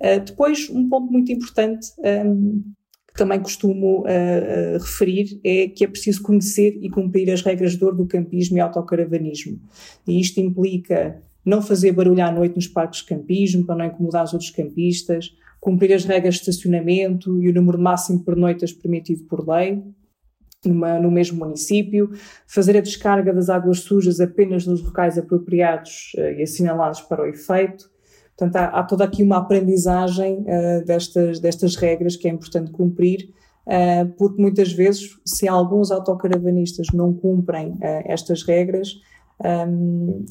Uh, 0.00 0.24
depois, 0.24 0.70
um 0.70 0.88
ponto 0.88 1.12
muito 1.12 1.30
importante 1.30 1.88
um, 1.98 2.62
que 3.08 3.18
também 3.18 3.40
costumo 3.40 4.00
uh, 4.00 4.04
uh, 4.04 4.78
referir 4.78 5.40
é 5.44 5.68
que 5.68 5.84
é 5.84 5.88
preciso 5.88 6.22
conhecer 6.22 6.78
e 6.80 6.88
cumprir 6.88 7.30
as 7.30 7.42
regras 7.42 7.76
de 7.76 7.84
ouro 7.84 7.96
do 7.96 8.06
campismo 8.06 8.56
e 8.56 8.60
autocaravanismo. 8.60 9.60
E 10.06 10.20
isto 10.20 10.40
implica 10.40 11.20
não 11.44 11.60
fazer 11.60 11.92
barulho 11.92 12.24
à 12.24 12.30
noite 12.30 12.54
nos 12.54 12.68
parques 12.68 13.00
de 13.00 13.06
campismo 13.06 13.66
para 13.66 13.76
não 13.76 13.84
incomodar 13.86 14.24
os 14.24 14.32
outros 14.32 14.50
campistas, 14.50 15.34
cumprir 15.60 15.92
as 15.92 16.04
regras 16.04 16.36
de 16.36 16.40
estacionamento 16.40 17.42
e 17.42 17.48
o 17.48 17.54
número 17.54 17.78
máximo 17.78 18.24
por 18.24 18.36
noitas 18.36 18.72
permitido 18.72 19.24
por 19.24 19.46
lei, 19.46 19.82
numa, 20.64 20.98
no 20.98 21.10
mesmo 21.10 21.38
município, 21.38 22.10
fazer 22.46 22.76
a 22.76 22.80
descarga 22.80 23.32
das 23.32 23.48
águas 23.48 23.80
sujas 23.80 24.20
apenas 24.20 24.66
nos 24.66 24.82
locais 24.82 25.16
apropriados 25.16 26.12
uh, 26.16 26.38
e 26.38 26.42
assinalados 26.42 27.00
para 27.02 27.22
o 27.22 27.26
efeito. 27.26 27.90
Portanto, 28.36 28.56
há, 28.56 28.80
há 28.80 28.82
toda 28.82 29.04
aqui 29.04 29.22
uma 29.22 29.38
aprendizagem 29.38 30.40
uh, 30.40 30.84
destas, 30.84 31.40
destas 31.40 31.76
regras 31.76 32.16
que 32.16 32.28
é 32.28 32.30
importante 32.30 32.70
cumprir, 32.70 33.30
uh, 33.66 34.08
porque 34.18 34.40
muitas 34.40 34.72
vezes, 34.72 35.18
se 35.24 35.48
alguns 35.48 35.90
autocaravanistas 35.90 36.88
não 36.92 37.12
cumprem 37.12 37.78
estas 38.04 38.42
regras, 38.42 39.00
um, 39.42 40.24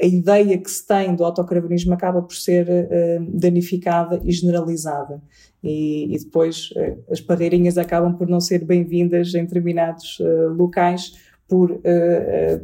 a 0.00 0.06
ideia 0.06 0.56
que 0.58 0.70
se 0.70 0.86
tem 0.86 1.14
do 1.14 1.24
autocaravanismo 1.24 1.92
acaba 1.92 2.22
por 2.22 2.34
ser 2.34 2.68
uh, 2.68 3.26
danificada 3.28 4.20
e 4.24 4.30
generalizada. 4.30 5.20
E, 5.62 6.14
e 6.14 6.18
depois 6.18 6.70
uh, 6.72 7.02
as 7.10 7.20
parreirinhas 7.20 7.76
acabam 7.76 8.16
por 8.16 8.28
não 8.28 8.40
ser 8.40 8.64
bem-vindas 8.64 9.34
em 9.34 9.44
determinados 9.44 10.20
uh, 10.20 10.52
locais 10.52 11.12
por, 11.46 11.78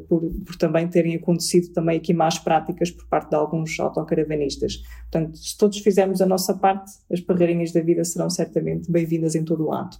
por, 0.08 0.22
por, 0.46 0.56
também 0.56 0.88
terem 0.88 1.14
acontecido 1.14 1.70
também 1.74 1.98
aqui 1.98 2.14
más 2.14 2.38
práticas 2.38 2.90
por 2.90 3.06
parte 3.08 3.28
de 3.28 3.36
alguns 3.36 3.78
autocaravanistas. 3.78 4.78
Portanto, 5.02 5.36
se 5.36 5.56
todos 5.56 5.78
fizermos 5.80 6.22
a 6.22 6.26
nossa 6.26 6.54
parte, 6.54 6.90
as 7.12 7.20
parreirinhas 7.20 7.72
da 7.72 7.82
vida 7.82 8.02
serão 8.04 8.30
certamente 8.30 8.90
bem-vindas 8.90 9.34
em 9.34 9.44
todo 9.44 9.66
o 9.66 9.68
lado. 9.68 9.98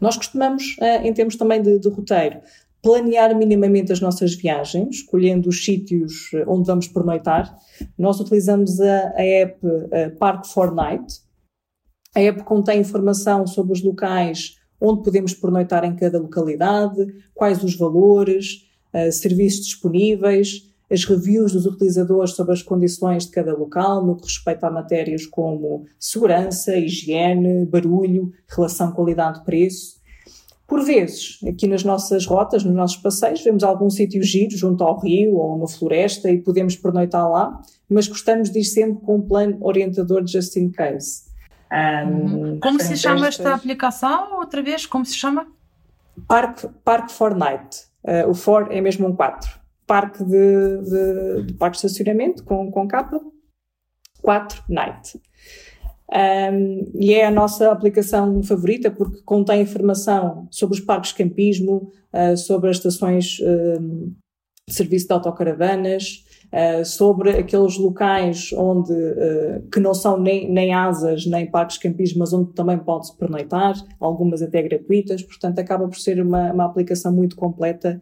Nós 0.00 0.16
costumamos, 0.16 0.76
em 1.02 1.12
termos 1.12 1.36
também 1.36 1.60
de, 1.60 1.78
de 1.78 1.88
roteiro, 1.90 2.40
planear 2.84 3.34
minimamente 3.34 3.90
as 3.90 4.00
nossas 4.00 4.34
viagens, 4.34 4.96
escolhendo 4.96 5.48
os 5.48 5.64
sítios 5.64 6.30
eh, 6.34 6.44
onde 6.46 6.66
vamos 6.66 6.86
pernoitar. 6.86 7.56
Nós 7.98 8.20
utilizamos 8.20 8.78
a, 8.78 9.14
a 9.16 9.22
app 9.22 9.58
a 9.66 10.10
Park 10.18 10.44
for 10.44 10.72
Night. 10.74 11.20
A 12.14 12.20
app 12.20 12.44
contém 12.44 12.80
informação 12.80 13.46
sobre 13.46 13.72
os 13.72 13.82
locais 13.82 14.56
onde 14.80 15.02
podemos 15.02 15.32
pernoitar 15.32 15.82
em 15.84 15.96
cada 15.96 16.18
localidade, 16.18 17.06
quais 17.34 17.64
os 17.64 17.74
valores, 17.74 18.66
uh, 18.92 19.10
serviços 19.10 19.64
disponíveis, 19.64 20.68
as 20.90 21.04
reviews 21.04 21.52
dos 21.52 21.64
utilizadores 21.64 22.32
sobre 22.32 22.52
as 22.52 22.62
condições 22.62 23.24
de 23.24 23.30
cada 23.30 23.56
local, 23.56 24.04
no 24.04 24.16
que 24.16 24.24
respeita 24.24 24.66
a 24.66 24.70
matérias 24.70 25.24
como 25.24 25.86
segurança, 25.98 26.76
higiene, 26.76 27.64
barulho, 27.64 28.30
relação 28.46 28.92
qualidade-preço. 28.92 30.03
Por 30.66 30.82
vezes, 30.82 31.38
aqui 31.46 31.66
nas 31.66 31.84
nossas 31.84 32.24
rotas, 32.26 32.64
nos 32.64 32.74
nossos 32.74 32.96
passeios, 32.96 33.42
vemos 33.42 33.62
algum 33.62 33.90
sítio 33.90 34.22
giro 34.22 34.56
junto 34.56 34.82
ao 34.82 34.98
rio 34.98 35.34
ou 35.34 35.56
uma 35.56 35.68
floresta 35.68 36.30
e 36.30 36.40
podemos 36.40 36.74
pernoitar 36.74 37.28
lá, 37.30 37.60
mas 37.88 38.08
gostamos 38.08 38.50
de 38.50 38.60
ir 38.60 38.64
sempre 38.64 39.04
com 39.04 39.16
um 39.16 39.22
plano 39.22 39.58
orientador 39.60 40.26
just 40.26 40.56
in 40.56 40.70
case. 40.70 41.24
Um, 41.70 42.58
como 42.60 42.80
se 42.80 42.96
chama 42.96 43.26
esta 43.26 43.54
aplicação? 43.54 44.38
Outra 44.38 44.62
vez, 44.62 44.86
como 44.86 45.04
se 45.04 45.14
chama? 45.14 45.46
Park, 46.26 46.64
Park 46.84 47.10
for 47.10 47.34
Night. 47.34 47.86
Uh, 48.04 48.30
o 48.30 48.34
for 48.34 48.70
é 48.70 48.80
mesmo 48.80 49.08
um 49.08 49.14
4. 49.14 49.50
Parque 49.86 50.24
de, 50.24 50.78
de, 50.82 51.42
de 51.46 51.54
parque 51.54 51.78
de 51.78 51.86
estacionamento 51.86 52.44
com, 52.44 52.70
com 52.70 52.88
capa. 52.88 53.20
4 54.22 54.62
Night. 54.68 55.20
Um, 56.12 56.92
e 56.94 57.14
é 57.14 57.26
a 57.26 57.30
nossa 57.30 57.72
aplicação 57.72 58.42
favorita 58.42 58.90
porque 58.90 59.22
contém 59.24 59.62
informação 59.62 60.46
sobre 60.50 60.78
os 60.78 60.84
parques 60.84 61.10
de 61.12 61.16
campismo, 61.16 61.90
uh, 62.12 62.36
sobre 62.36 62.70
as 62.70 62.76
estações 62.76 63.38
uh, 63.40 64.12
de 64.68 64.74
serviço 64.74 65.06
de 65.06 65.12
autocaravanas, 65.14 66.24
uh, 66.52 66.84
sobre 66.84 67.30
aqueles 67.30 67.78
locais 67.78 68.50
onde, 68.52 68.94
que 69.72 69.80
não 69.80 69.94
são 69.94 70.20
nem, 70.20 70.50
nem 70.50 70.74
asas 70.74 71.26
nem 71.26 71.50
parques 71.50 71.78
de 71.78 71.88
campismo, 71.88 72.18
mas 72.18 72.32
onde 72.34 72.52
também 72.52 72.78
pode-se 72.78 73.16
pernoitar, 73.16 73.74
algumas 73.98 74.42
até 74.42 74.62
gratuitas, 74.62 75.22
portanto 75.22 75.58
acaba 75.58 75.88
por 75.88 75.98
ser 75.98 76.20
uma, 76.20 76.52
uma 76.52 76.66
aplicação 76.66 77.12
muito 77.12 77.34
completa 77.34 78.00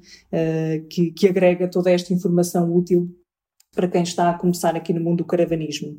que, 0.89 1.11
que 1.13 1.29
agrega 1.29 1.69
toda 1.69 1.91
esta 1.91 2.13
informação 2.13 2.73
útil 2.73 3.09
para 3.75 3.89
quem 3.89 4.03
está 4.03 4.31
a 4.31 4.35
começar 4.35 4.77
aqui 4.77 4.93
no 4.93 5.01
mundo 5.01 5.19
do 5.19 5.25
caravanismo. 5.25 5.99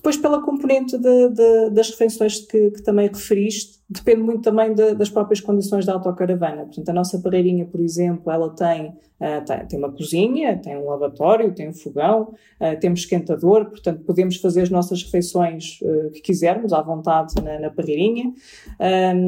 Depois, 0.00 0.16
pela 0.16 0.40
componente 0.40 0.96
de, 0.96 1.28
de, 1.28 1.70
das 1.70 1.90
refeições 1.90 2.40
que, 2.40 2.70
que, 2.70 2.82
também 2.82 3.06
referiste, 3.06 3.78
depende 3.86 4.22
muito 4.22 4.40
também 4.40 4.72
de, 4.72 4.94
das 4.94 5.10
próprias 5.10 5.42
condições 5.42 5.84
da 5.84 5.92
autocaravana. 5.92 6.64
Portanto, 6.64 6.88
a 6.88 6.92
nossa 6.94 7.18
parreirinha, 7.18 7.66
por 7.66 7.78
exemplo, 7.80 8.32
ela 8.32 8.48
tem, 8.48 8.86
uh, 8.88 9.44
tem, 9.46 9.66
tem, 9.66 9.78
uma 9.78 9.92
cozinha, 9.92 10.56
tem 10.56 10.74
um 10.78 10.86
lavatório, 10.86 11.54
tem 11.54 11.68
um 11.68 11.74
fogão, 11.74 12.32
uh, 12.58 12.80
temos 12.80 13.00
esquentador, 13.00 13.66
portanto, 13.66 14.02
podemos 14.06 14.36
fazer 14.36 14.62
as 14.62 14.70
nossas 14.70 15.02
refeições 15.02 15.78
uh, 15.82 16.10
que 16.12 16.22
quisermos, 16.22 16.72
à 16.72 16.80
vontade, 16.80 17.34
na, 17.42 17.58
na 17.58 17.70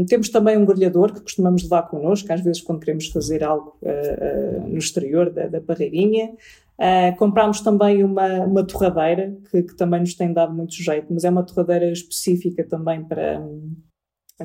temos 0.08 0.30
também 0.30 0.56
um 0.56 0.64
grelhador 0.64 1.12
que 1.12 1.20
costumamos 1.20 1.64
levar 1.64 1.82
connosco, 1.82 2.32
às 2.32 2.40
vezes 2.40 2.62
quando 2.62 2.80
queremos 2.80 3.08
fazer 3.08 3.44
algo 3.44 3.76
no 4.66 4.78
exterior 4.78 5.30
da, 5.30 5.46
da. 5.48 5.61
Uh, 6.83 7.16
comprámos 7.16 7.61
também 7.61 8.03
uma, 8.03 8.40
uma 8.40 8.66
torradeira, 8.66 9.38
que, 9.49 9.62
que, 9.62 9.77
também 9.77 10.01
nos 10.01 10.14
tem 10.14 10.33
dado 10.33 10.53
muito 10.53 10.75
jeito, 10.75 11.14
mas 11.14 11.23
é 11.23 11.31
uma 11.31 11.45
torradeira 11.45 11.92
específica 11.92 12.64
também 12.64 13.05
para, 13.05 13.40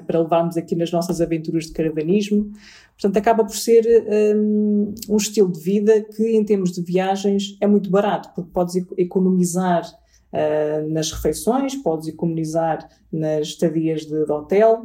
para 0.05 0.19
levarmos 0.19 0.55
aqui 0.55 0.75
nas 0.75 0.91
nossas 0.91 1.19
aventuras 1.19 1.65
de 1.65 1.73
caravanismo. 1.73 2.51
Portanto, 2.91 3.17
acaba 3.17 3.43
por 3.43 3.55
ser 3.55 3.83
um, 4.35 4.93
um 5.09 5.17
estilo 5.17 5.51
de 5.51 5.59
vida 5.59 6.03
que, 6.15 6.37
em 6.37 6.45
termos 6.45 6.73
de 6.73 6.83
viagens, 6.83 7.57
é 7.59 7.65
muito 7.65 7.89
barato, 7.89 8.29
porque 8.35 8.51
podes 8.51 8.75
economizar 8.95 9.83
uh, 10.31 10.87
nas 10.91 11.11
refeições, 11.11 11.73
podes 11.73 12.07
economizar 12.07 12.87
nas 13.11 13.47
estadias 13.47 14.01
de, 14.01 14.25
de 14.25 14.31
hotel, 14.31 14.83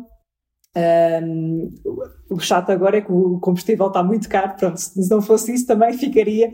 um, 0.75 1.71
o 2.31 2.41
chato 2.41 2.71
agora 2.71 2.97
é 2.97 3.01
que 3.03 3.13
o 3.13 3.39
combustível 3.41 3.89
está 3.89 4.03
muito 4.03 4.27
caro, 4.27 4.55
pronto, 4.57 4.79
se 4.79 5.11
não 5.11 5.21
fosse 5.21 5.53
isso 5.53 5.67
também 5.67 5.93
ficaria 5.93 6.51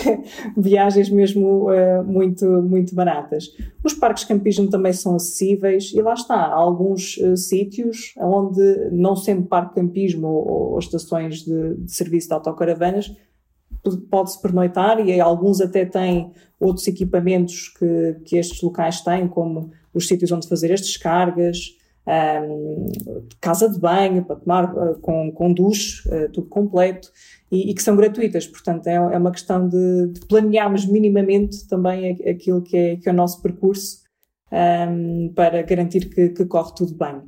viagens 0.56 1.10
mesmo 1.10 1.70
uh, 1.70 2.02
muito, 2.02 2.46
muito 2.62 2.94
baratas. 2.94 3.44
Os 3.84 3.92
parques 3.92 4.22
de 4.22 4.28
campismo 4.28 4.70
também 4.70 4.94
são 4.94 5.16
acessíveis 5.16 5.92
e 5.94 6.00
lá 6.00 6.14
está, 6.14 6.34
há 6.34 6.54
alguns 6.54 7.18
uh, 7.18 7.36
sítios 7.36 8.14
onde, 8.16 8.88
não 8.90 9.14
sendo 9.14 9.42
parque 9.42 9.74
de 9.74 9.86
campismo 9.86 10.28
ou, 10.28 10.72
ou 10.72 10.78
estações 10.78 11.44
de, 11.44 11.74
de, 11.74 11.92
serviço 11.92 12.28
de 12.28 12.34
autocaravanas, 12.34 13.14
pode-se 14.10 14.40
pernoitar 14.40 14.98
e 15.06 15.20
alguns 15.20 15.60
até 15.60 15.84
têm 15.84 16.32
outros 16.58 16.86
equipamentos 16.88 17.68
que, 17.68 18.16
que 18.24 18.36
estes 18.38 18.62
locais 18.62 19.02
têm, 19.02 19.28
como 19.28 19.70
os 19.92 20.08
sítios 20.08 20.32
onde 20.32 20.48
fazer 20.48 20.72
as 20.72 20.80
descargas, 20.80 21.77
um, 22.08 22.86
casa 23.40 23.68
de 23.68 23.78
banho 23.78 24.24
para 24.24 24.36
tomar 24.36 24.74
uh, 24.74 24.98
com, 25.00 25.30
com 25.30 25.52
duche, 25.52 26.08
uh, 26.08 26.30
tudo 26.32 26.48
completo, 26.48 27.10
e, 27.52 27.70
e, 27.70 27.74
que 27.74 27.82
são 27.82 27.96
gratuitas. 27.96 28.46
Portanto, 28.46 28.86
é, 28.86 28.94
é 28.94 29.18
uma 29.18 29.30
questão 29.30 29.68
de, 29.68 30.08
de, 30.08 30.20
planearmos 30.26 30.86
minimamente 30.86 31.66
também 31.68 32.12
aquilo 32.28 32.62
que 32.62 32.76
é, 32.76 32.96
que 32.96 33.08
é 33.08 33.12
o 33.12 33.14
nosso 33.14 33.42
percurso 33.42 34.02
um, 34.52 35.32
para 35.34 35.62
garantir 35.62 36.08
que, 36.08 36.30
que, 36.30 36.44
corre 36.46 36.74
tudo 36.74 36.94
bem. 36.94 37.22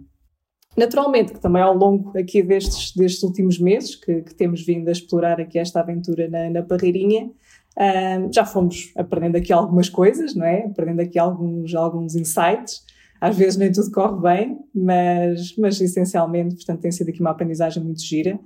Naturalmente, 0.77 1.33
que 1.33 1.41
também 1.41 1.63
ao 1.63 1.75
longo 1.75 2.17
aqui 2.17 2.43
destes, 2.43 2.95
destes 2.95 3.23
últimos 3.23 3.59
meses 3.59 3.97
que, 3.97 4.23
que 4.23 4.35
temos 4.35 4.65
vindo 4.65 4.89
a 4.89 4.93
explorar 4.93 5.41
aqui 5.41 5.59
esta 5.59 5.81
aventura 5.81 6.29
na, 6.29 6.49
na 6.49 6.63
Parreirinha, 6.63 7.31
um, 7.79 8.33
já 8.33 8.45
fomos 8.45 8.93
aprendendo 8.97 9.37
aqui 9.37 9.53
algumas 9.53 9.89
coisas, 9.89 10.35
não 10.35 10.47
é? 10.47 10.67
Aprendendo 10.67 11.01
aqui 11.01 11.19
alguns, 11.19 11.75
alguns 11.75 12.15
insights. 12.15 12.83
Às 13.21 13.37
vezes 13.37 13.59
nem 13.59 13.71
tudo 13.71 13.91
corre 13.91 14.21
bem, 14.23 14.59
mas, 14.75 15.55
mas 15.59 15.81
essencialmente, 15.81 16.55
portanto, 16.55 16.81
tem 16.81 16.91
sido 16.91 17.11
aqui 17.11 17.21
uma 17.21 17.31
aprendizagem 17.31 17.83
muito 17.83 18.03
gira. 18.03 18.41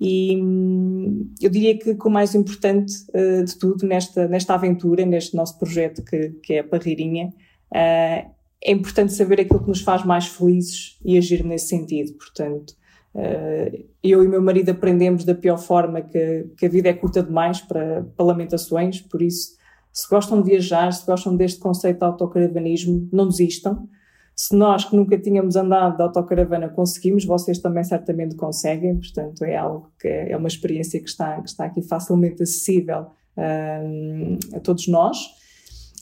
E 0.00 0.36
hum, 0.36 1.32
eu 1.40 1.48
diria 1.48 1.78
que, 1.78 1.96
o 2.04 2.10
mais 2.10 2.34
importante 2.34 2.92
uh, 3.14 3.44
de 3.44 3.56
tudo 3.56 3.86
nesta, 3.86 4.26
nesta 4.26 4.54
aventura, 4.54 5.06
neste 5.06 5.36
nosso 5.36 5.58
projeto 5.58 6.02
que, 6.02 6.30
que 6.42 6.54
é 6.54 6.58
a 6.58 6.64
Parreirinha, 6.64 7.28
uh, 7.28 8.30
é 8.62 8.72
importante 8.72 9.12
saber 9.12 9.40
aquilo 9.40 9.60
que 9.60 9.68
nos 9.68 9.80
faz 9.80 10.04
mais 10.04 10.26
felizes 10.26 10.98
e 11.04 11.16
agir 11.16 11.44
nesse 11.44 11.68
sentido. 11.68 12.12
Portanto, 12.14 12.74
uh, 13.14 13.84
eu 14.02 14.24
e 14.24 14.28
meu 14.28 14.42
marido 14.42 14.70
aprendemos 14.70 15.24
da 15.24 15.36
pior 15.36 15.56
forma 15.56 16.02
que, 16.02 16.48
que 16.58 16.66
a 16.66 16.68
vida 16.68 16.88
é 16.88 16.92
curta 16.92 17.22
demais 17.22 17.60
para, 17.60 18.04
para 18.16 18.26
lamentações, 18.26 19.00
por 19.00 19.22
isso, 19.22 19.56
se 19.92 20.06
gostam 20.10 20.42
de 20.42 20.50
viajar, 20.50 20.92
se 20.92 21.06
gostam 21.06 21.36
deste 21.36 21.60
conceito 21.60 22.00
de 22.00 22.04
autocaravanismo, 22.04 23.08
não 23.12 23.28
desistam 23.28 23.88
se 24.38 24.54
nós 24.54 24.84
que 24.84 24.94
nunca 24.94 25.16
tínhamos 25.16 25.56
andado 25.56 25.96
de 25.96 26.02
autocaravana 26.02 26.68
conseguimos, 26.68 27.24
vocês 27.24 27.58
também 27.58 27.82
certamente 27.82 28.36
conseguem, 28.36 28.96
portanto 28.98 29.42
é 29.42 29.56
algo 29.56 29.90
que 29.98 30.06
é, 30.06 30.32
é 30.32 30.36
uma 30.36 30.46
experiência 30.46 31.00
que 31.00 31.08
está, 31.08 31.40
que 31.40 31.48
está 31.48 31.64
aqui 31.64 31.80
facilmente 31.80 32.42
acessível 32.42 33.06
um, 33.34 34.38
a 34.54 34.60
todos 34.60 34.86
nós. 34.88 35.16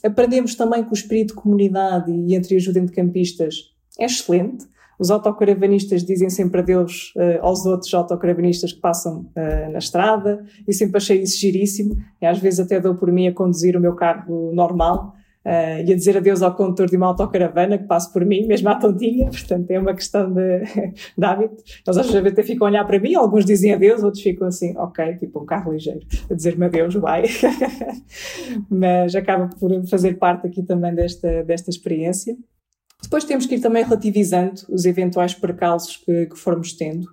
Aprendemos 0.03 0.53
também 0.53 0.83
que 0.83 0.91
o 0.91 0.93
espírito 0.93 1.33
de 1.33 1.41
comunidade 1.41 2.11
e 2.11 2.35
entre 2.35 2.57
ajuda 2.57 2.79
entre 2.79 2.93
campistas 2.93 3.73
é 3.97 4.03
excelente. 4.03 4.65
Os 4.99 5.09
autocaravanistas 5.09 6.03
dizem 6.03 6.29
sempre 6.29 6.59
adeus 6.59 7.13
uh, 7.15 7.41
aos 7.41 7.65
outros 7.65 7.93
autocaravanistas 7.93 8.73
que 8.73 8.81
passam 8.81 9.21
uh, 9.21 9.71
na 9.71 9.79
estrada 9.79 10.45
e 10.67 10.73
sempre 10.73 10.97
achei 10.97 11.21
isso 11.21 11.39
giríssimo. 11.39 11.97
E 12.21 12.25
às 12.25 12.39
vezes 12.39 12.59
até 12.59 12.81
dou 12.81 12.95
por 12.95 13.11
mim 13.11 13.27
a 13.27 13.33
conduzir 13.33 13.77
o 13.77 13.79
meu 13.79 13.95
carro 13.95 14.53
normal 14.53 15.14
uh, 15.45 15.85
e 15.85 15.93
a 15.93 15.95
dizer 15.95 16.17
adeus 16.17 16.41
ao 16.41 16.55
condutor 16.55 16.89
de 16.89 16.97
uma 16.97 17.07
autocaravana 17.07 17.77
que 17.77 17.85
passa 17.85 18.11
por 18.11 18.25
mim, 18.25 18.45
mesmo 18.47 18.67
à 18.69 18.75
tontinha, 18.75 19.29
portanto 19.29 19.69
é 19.69 19.79
uma 19.79 19.93
questão 19.93 20.31
de, 20.33 20.63
de 21.17 21.25
hábito. 21.25 21.63
Eles 21.85 21.97
às 21.97 22.09
vezes 22.09 22.31
até 22.31 22.43
ficam 22.43 22.67
a 22.67 22.69
olhar 22.69 22.85
para 22.85 22.99
mim, 22.99 23.13
alguns 23.13 23.45
dizem 23.45 23.73
adeus, 23.73 24.03
outros 24.03 24.23
ficam 24.23 24.47
assim, 24.47 24.75
ok, 24.77 25.15
tipo 25.17 25.41
um 25.41 25.45
carro 25.45 25.71
ligeiro, 25.71 26.05
a 26.29 26.33
dizer-me 26.33 26.65
adeus, 26.65 26.95
vai. 26.95 27.23
Mas 28.69 29.15
acaba 29.15 29.49
por 29.59 29.85
fazer 29.87 30.15
parte 30.15 30.47
aqui 30.47 30.63
também 30.63 30.93
desta, 30.93 31.43
desta 31.43 31.69
experiência. 31.69 32.35
Depois 33.01 33.23
temos 33.23 33.45
que 33.45 33.55
ir 33.55 33.59
também 33.59 33.83
relativizando 33.83 34.61
os 34.69 34.85
eventuais 34.85 35.33
percalços 35.33 35.97
que, 35.97 36.25
que 36.25 36.35
formos 36.35 36.73
tendo. 36.73 37.07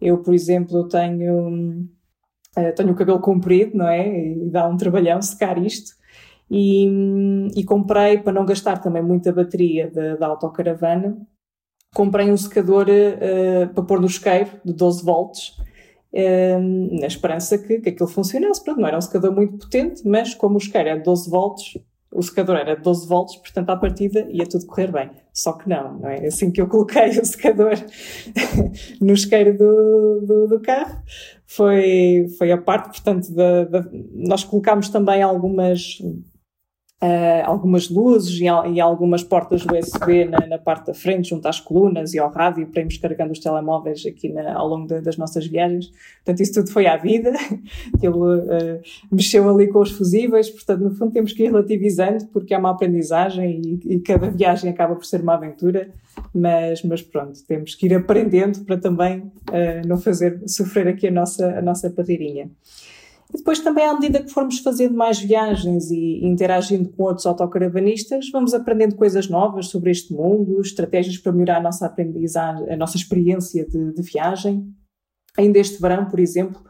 Eu, 0.00 0.18
por 0.18 0.32
exemplo, 0.32 0.88
tenho, 0.88 1.86
uh, 2.56 2.74
tenho 2.74 2.92
o 2.92 2.94
cabelo 2.94 3.20
comprido, 3.20 3.76
não 3.76 3.88
é? 3.88 4.32
E 4.32 4.50
dá 4.50 4.66
um 4.66 4.76
trabalhão 4.76 5.20
secar 5.20 5.62
isto. 5.62 5.92
E, 6.50 6.86
e 7.56 7.64
comprei, 7.64 8.18
para 8.18 8.32
não 8.32 8.44
gastar 8.44 8.78
também 8.78 9.02
muita 9.02 9.32
bateria 9.32 9.90
da, 9.90 10.16
da 10.16 10.26
autocaravana, 10.26 11.16
comprei 11.94 12.30
um 12.30 12.36
secador 12.36 12.86
uh, 12.88 13.72
para 13.72 13.84
pôr 13.84 14.00
no 14.00 14.06
isqueiro 14.06 14.50
de 14.64 14.72
12 14.72 15.04
volts, 15.04 15.56
uh, 16.12 16.98
na 17.00 17.06
esperança 17.06 17.56
que, 17.56 17.80
que 17.80 17.88
aquilo 17.90 18.08
funcionasse. 18.08 18.62
Pronto, 18.62 18.80
não 18.80 18.88
era 18.88 18.98
um 18.98 19.00
secador 19.00 19.32
muito 19.32 19.58
potente, 19.58 20.06
mas 20.06 20.34
como 20.34 20.56
o 20.56 20.58
isqueiro 20.58 20.88
é 20.88 20.96
de 20.96 21.04
12 21.04 21.30
volts, 21.30 21.78
o 22.14 22.22
secador 22.22 22.56
era 22.56 22.76
de 22.76 22.82
12 22.82 23.08
volts, 23.08 23.36
portanto, 23.36 23.70
à 23.70 23.76
partida 23.76 24.26
ia 24.30 24.46
tudo 24.46 24.66
correr 24.66 24.92
bem. 24.92 25.10
Só 25.32 25.52
que 25.52 25.68
não, 25.68 25.98
não 25.98 26.08
é? 26.08 26.26
Assim 26.26 26.50
que 26.50 26.60
eu 26.60 26.68
coloquei 26.68 27.08
o 27.08 27.24
secador 27.24 27.74
no 29.00 29.12
isqueiro 29.12 29.58
do, 29.58 30.20
do, 30.24 30.46
do, 30.46 30.60
carro, 30.60 31.02
foi, 31.44 32.28
foi 32.38 32.52
a 32.52 32.58
parte, 32.58 32.86
portanto, 32.86 33.28
nós 34.12 34.44
colocámos 34.44 34.88
também 34.88 35.22
algumas 35.22 35.98
uh, 37.02 37.44
algumas 37.44 37.88
luzes 37.88 38.40
e, 38.40 38.44
e, 38.44 38.80
algumas 38.80 39.22
portas 39.22 39.64
USB 39.64 40.24
na, 40.24 40.46
na, 40.46 40.58
parte 40.58 40.86
da 40.86 40.94
frente, 40.94 41.30
junto 41.30 41.46
às 41.46 41.60
colunas 41.60 42.14
e 42.14 42.18
ao 42.18 42.30
rádio, 42.30 42.66
para 42.66 42.80
irmos 42.80 42.96
carregando 42.96 43.32
os 43.32 43.38
telemóveis 43.38 44.04
aqui 44.06 44.28
na, 44.28 44.54
ao 44.54 44.68
longo 44.68 44.86
de, 44.86 45.00
das 45.00 45.16
nossas 45.16 45.46
viagens. 45.46 45.90
Portanto, 46.16 46.40
isso 46.40 46.54
tudo 46.54 46.70
foi 46.70 46.86
à 46.86 46.96
vida. 46.96 47.32
Ele 48.02 48.14
uh, 48.14 48.80
mexeu 49.10 49.48
ali 49.48 49.68
com 49.68 49.80
os 49.80 49.90
fusíveis, 49.90 50.50
portanto, 50.50 50.82
no 50.82 50.90
fundo, 50.90 51.12
temos 51.12 51.32
que 51.32 51.44
ir 51.44 51.46
relativizando, 51.46 52.26
porque 52.26 52.54
é 52.54 52.58
uma 52.58 52.70
aprendizagem 52.70 53.60
e, 53.64 53.94
e 53.94 54.00
cada 54.00 54.30
viagem 54.30 54.70
acaba 54.70 54.94
por 54.94 55.04
ser 55.04 55.20
uma 55.20 55.34
aventura. 55.34 55.90
Mas, 56.32 56.82
mas 56.84 57.02
pronto, 57.02 57.44
temos 57.46 57.74
que 57.74 57.86
ir 57.86 57.94
aprendendo 57.94 58.64
para 58.64 58.76
também 58.76 59.18
uh, 59.18 59.86
não 59.86 59.98
fazer 59.98 60.40
sofrer 60.46 60.86
aqui 60.88 61.08
a 61.08 61.10
nossa, 61.10 61.58
a 61.58 61.62
nossa 61.62 61.90
parreirinha. 61.90 62.48
E 63.32 63.38
depois 63.38 63.60
também, 63.60 63.84
à 63.84 63.94
medida 63.94 64.22
que 64.22 64.30
formos 64.30 64.58
fazendo 64.58 64.94
mais 64.94 65.18
viagens 65.18 65.90
e 65.90 66.24
interagindo 66.24 66.88
com 66.90 67.04
outros 67.04 67.26
autocaravanistas, 67.26 68.30
vamos 68.30 68.54
aprendendo 68.54 68.96
coisas 68.96 69.28
novas 69.28 69.68
sobre 69.68 69.90
este 69.90 70.12
mundo, 70.12 70.60
estratégias 70.60 71.18
para 71.18 71.32
melhorar 71.32 71.58
a 71.58 71.62
nossa 71.62 71.86
aprendizagem, 71.86 72.70
a 72.70 72.76
nossa 72.76 72.96
experiência 72.96 73.66
de, 73.66 73.92
de 73.92 74.02
viagem. 74.02 74.68
Ainda 75.36 75.58
este 75.58 75.80
verão, 75.80 76.06
por 76.06 76.20
exemplo, 76.20 76.62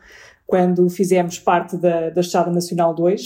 quando 0.46 0.88
fizemos 0.88 1.38
parte 1.38 1.76
da, 1.76 2.10
da 2.10 2.20
Estrada 2.20 2.50
Nacional 2.50 2.94
2, 2.94 3.24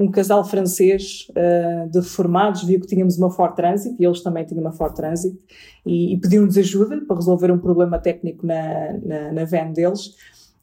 um 0.00 0.10
casal 0.10 0.42
francês 0.44 1.26
uh, 1.30 1.90
de 1.90 1.98
reformados 1.98 2.64
viu 2.64 2.80
que 2.80 2.86
tínhamos 2.86 3.18
uma 3.18 3.30
Ford 3.30 3.54
Transit 3.54 3.94
e 3.98 4.04
eles 4.04 4.22
também 4.22 4.46
tinham 4.46 4.62
uma 4.62 4.72
Ford 4.72 4.94
Transit 4.94 5.38
e, 5.84 6.14
e 6.14 6.18
pediu-nos 6.18 6.56
ajuda 6.56 7.04
para 7.06 7.16
resolver 7.16 7.52
um 7.52 7.58
problema 7.58 7.98
técnico 7.98 8.46
na, 8.46 8.94
na, 9.04 9.32
na 9.32 9.44
van 9.44 9.72
deles. 9.72 10.14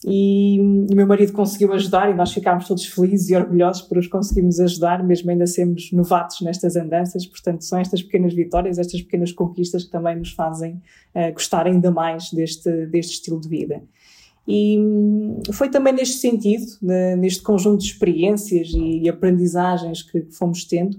E, 0.06 0.60
o 0.92 0.96
meu 0.96 1.08
marido 1.08 1.34
conseguiu 1.34 1.74
ajudar 1.74 2.12
e 2.12 2.14
nós 2.14 2.32
ficámos 2.32 2.68
todos 2.68 2.86
felizes 2.86 3.30
e 3.30 3.36
orgulhosos 3.36 3.82
por 3.82 3.98
os 3.98 4.08
conseguirmos 4.08 4.60
ajudar, 4.60 5.04
mesmo 5.04 5.32
ainda 5.32 5.48
sermos 5.48 5.92
novatos 5.92 6.42
nestas 6.42 6.76
andanças. 6.76 7.26
Portanto, 7.26 7.64
são 7.64 7.80
estas 7.80 8.04
pequenas 8.04 8.34
vitórias, 8.34 8.78
estas 8.78 9.02
pequenas 9.02 9.32
conquistas 9.32 9.86
que 9.86 9.92
também 9.92 10.16
nos 10.16 10.32
fazem 10.32 10.82
uh, 11.16 11.34
gostar 11.34 11.66
ainda 11.66 11.90
mais 11.90 12.32
deste, 12.32 12.86
deste 12.88 13.14
estilo 13.14 13.42
de 13.42 13.50
vida. 13.50 13.82
E 14.48 14.80
hum, 14.80 15.42
foi 15.52 15.70
também 15.70 15.92
neste 15.92 16.18
sentido, 16.18 16.66
neste 17.18 17.42
conjunto 17.42 17.80
de 17.80 17.88
experiências 17.88 18.70
e 18.74 19.10
aprendizagens 19.10 20.04
que 20.04 20.22
fomos 20.32 20.64
tendo, 20.64 20.98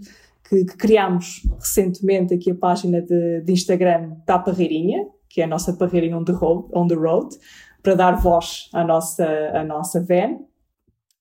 que, 0.48 0.64
que 0.64 0.76
criámos 0.76 1.46
recentemente 1.58 2.34
aqui 2.34 2.50
a 2.50 2.54
página 2.54 3.00
de, 3.00 3.40
de 3.40 3.52
Instagram 3.52 4.16
da 4.26 4.38
Parreirinha, 4.38 5.06
que 5.28 5.40
é 5.40 5.44
a 5.44 5.46
nossa 5.46 5.72
parreirinha 5.72 6.16
on 6.16 6.24
the 6.24 6.32
road, 6.32 6.68
on 6.72 6.88
the 6.88 6.94
road 6.94 7.36
para 7.82 7.94
dar 7.94 8.12
voz 8.12 8.68
à 8.72 8.84
nossa, 8.84 9.26
à 9.54 9.64
nossa 9.64 10.00
van. 10.00 10.38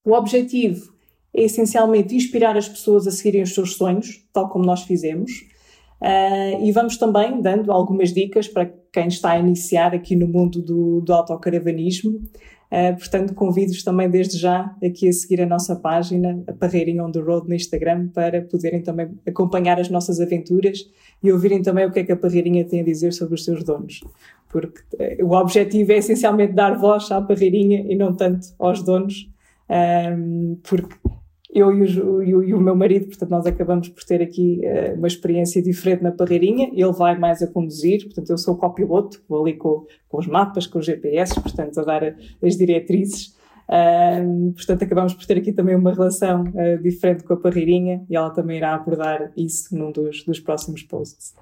O 0.05 0.13
objetivo 0.13 0.93
é 1.33 1.43
essencialmente 1.43 2.15
inspirar 2.15 2.57
as 2.57 2.67
pessoas 2.67 3.07
a 3.07 3.11
seguirem 3.11 3.43
os 3.43 3.53
seus 3.53 3.75
sonhos, 3.75 4.25
tal 4.33 4.49
como 4.49 4.65
nós 4.65 4.83
fizemos. 4.83 5.31
Uh, 6.01 6.63
e 6.63 6.71
vamos 6.71 6.97
também 6.97 7.41
dando 7.41 7.71
algumas 7.71 8.13
dicas 8.13 8.47
para 8.47 8.71
quem 8.93 9.07
está 9.07 9.31
a 9.31 9.39
iniciar 9.39 9.93
aqui 9.93 10.15
no 10.15 10.27
mundo 10.27 10.61
do, 10.61 11.01
do 11.01 11.13
autocaravanismo. 11.13 12.21
Uh, 12.71 12.97
portanto, 12.97 13.33
convido-os 13.33 13.81
também 13.81 14.09
desde 14.09 14.37
já 14.37 14.75
aqui 14.83 15.07
a 15.07 15.13
seguir 15.13 15.41
a 15.41 15.45
nossa 15.45 15.75
página, 15.75 16.43
a 16.47 16.51
Parreirinha 16.51 17.03
on 17.03 17.11
the 17.11 17.19
Road 17.19 17.47
no 17.47 17.55
Instagram, 17.55 18.09
para 18.09 18.41
poderem 18.41 18.81
também 18.81 19.09
acompanhar 19.25 19.79
as 19.79 19.89
nossas 19.89 20.19
aventuras 20.19 20.79
e 21.23 21.31
ouvirem 21.31 21.61
também 21.61 21.85
o 21.85 21.91
que 21.91 21.99
é 21.99 22.03
que 22.03 22.11
a 22.11 22.17
Parreirinha 22.17 22.65
tem 22.65 22.81
a 22.81 22.83
dizer 22.83 23.13
sobre 23.13 23.35
os 23.35 23.45
seus 23.45 23.63
donos. 23.63 24.01
Porque 24.49 24.81
uh, 24.95 25.25
o 25.25 25.31
objetivo 25.31 25.93
é 25.93 25.97
essencialmente 25.97 26.53
dar 26.53 26.77
voz 26.77 27.09
à 27.11 27.21
Parreirinha 27.21 27.85
e 27.87 27.95
não 27.95 28.13
tanto 28.13 28.47
aos 28.59 28.83
donos, 28.83 29.29
um, 29.69 30.57
porque 30.63 30.95
eu 31.57 31.73
e 31.73 31.99
o, 31.99 32.43
e, 32.43 32.53
o, 32.53 32.59
meu 32.59 32.75
marido, 32.75 33.07
portanto, 33.07 33.29
nós 33.29 33.45
acabamos 33.45 33.89
por 33.89 34.03
ter 34.03 34.21
aqui 34.21 34.61
uh, 34.63 34.97
uma 34.97 35.07
experiência 35.07 35.61
diferente 35.61 36.03
na 36.03 36.11
parreirinha. 36.11 36.69
Ele 36.73 36.91
vai 36.91 37.17
mais 37.17 37.41
a 37.41 37.47
conduzir, 37.47 38.03
portanto, 38.05 38.29
eu 38.29 38.37
sou 38.37 38.55
copiloto, 38.55 39.21
vou 39.27 39.41
ali 39.41 39.53
com, 39.55 39.85
com 40.07 40.17
os 40.19 40.27
mapas, 40.27 40.67
com 40.67 40.79
os 40.79 40.85
GPS, 40.85 41.39
portanto, 41.41 41.79
a 41.79 41.83
dar 41.83 42.15
as 42.43 42.55
diretrizes. 42.55 43.35
Uh, 43.67 44.53
portanto, 44.53 44.83
acabamos 44.83 45.13
por 45.13 45.25
ter 45.25 45.37
aqui 45.37 45.51
também 45.51 45.75
uma 45.75 45.93
relação 45.93 46.43
uh, 46.43 46.81
diferente 46.81 47.23
com 47.23 47.33
a 47.33 47.37
parreirinha 47.37 48.05
e 48.09 48.15
ela 48.15 48.29
também 48.29 48.57
irá 48.57 48.73
abordar 48.73 49.31
isso 49.35 49.75
num 49.77 49.91
dos, 49.91 50.23
dos 50.23 50.39
próximos 50.39 50.83
posts. 50.83 51.35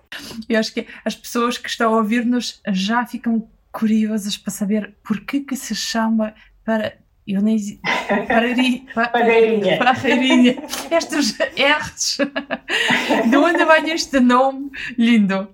Eu 0.49 0.58
acho 0.60 0.73
que 0.73 0.88
as 1.04 1.15
pessoas 1.15 1.58
que 1.58 1.69
estão 1.69 1.93
a 1.93 1.97
ouvir-nos 1.97 2.62
já 2.69 3.06
ficam 3.06 3.47
curiosas 3.71 4.38
para 4.38 4.51
saber 4.51 4.95
por 5.04 5.19
que, 5.19 5.41
que 5.41 5.56
se 5.56 5.75
chama 5.75 6.34
para 6.63 6.93
eu 7.28 7.42
nem. 7.42 7.58
Parreirinha. 8.08 9.78
Parreirinha. 9.78 10.64
Estes 10.92 11.38
R's. 11.40 12.18
De 13.30 13.38
onde 13.38 13.66
vem 13.66 13.92
este 13.92 14.20
nome 14.20 14.70
lindo? 14.98 15.48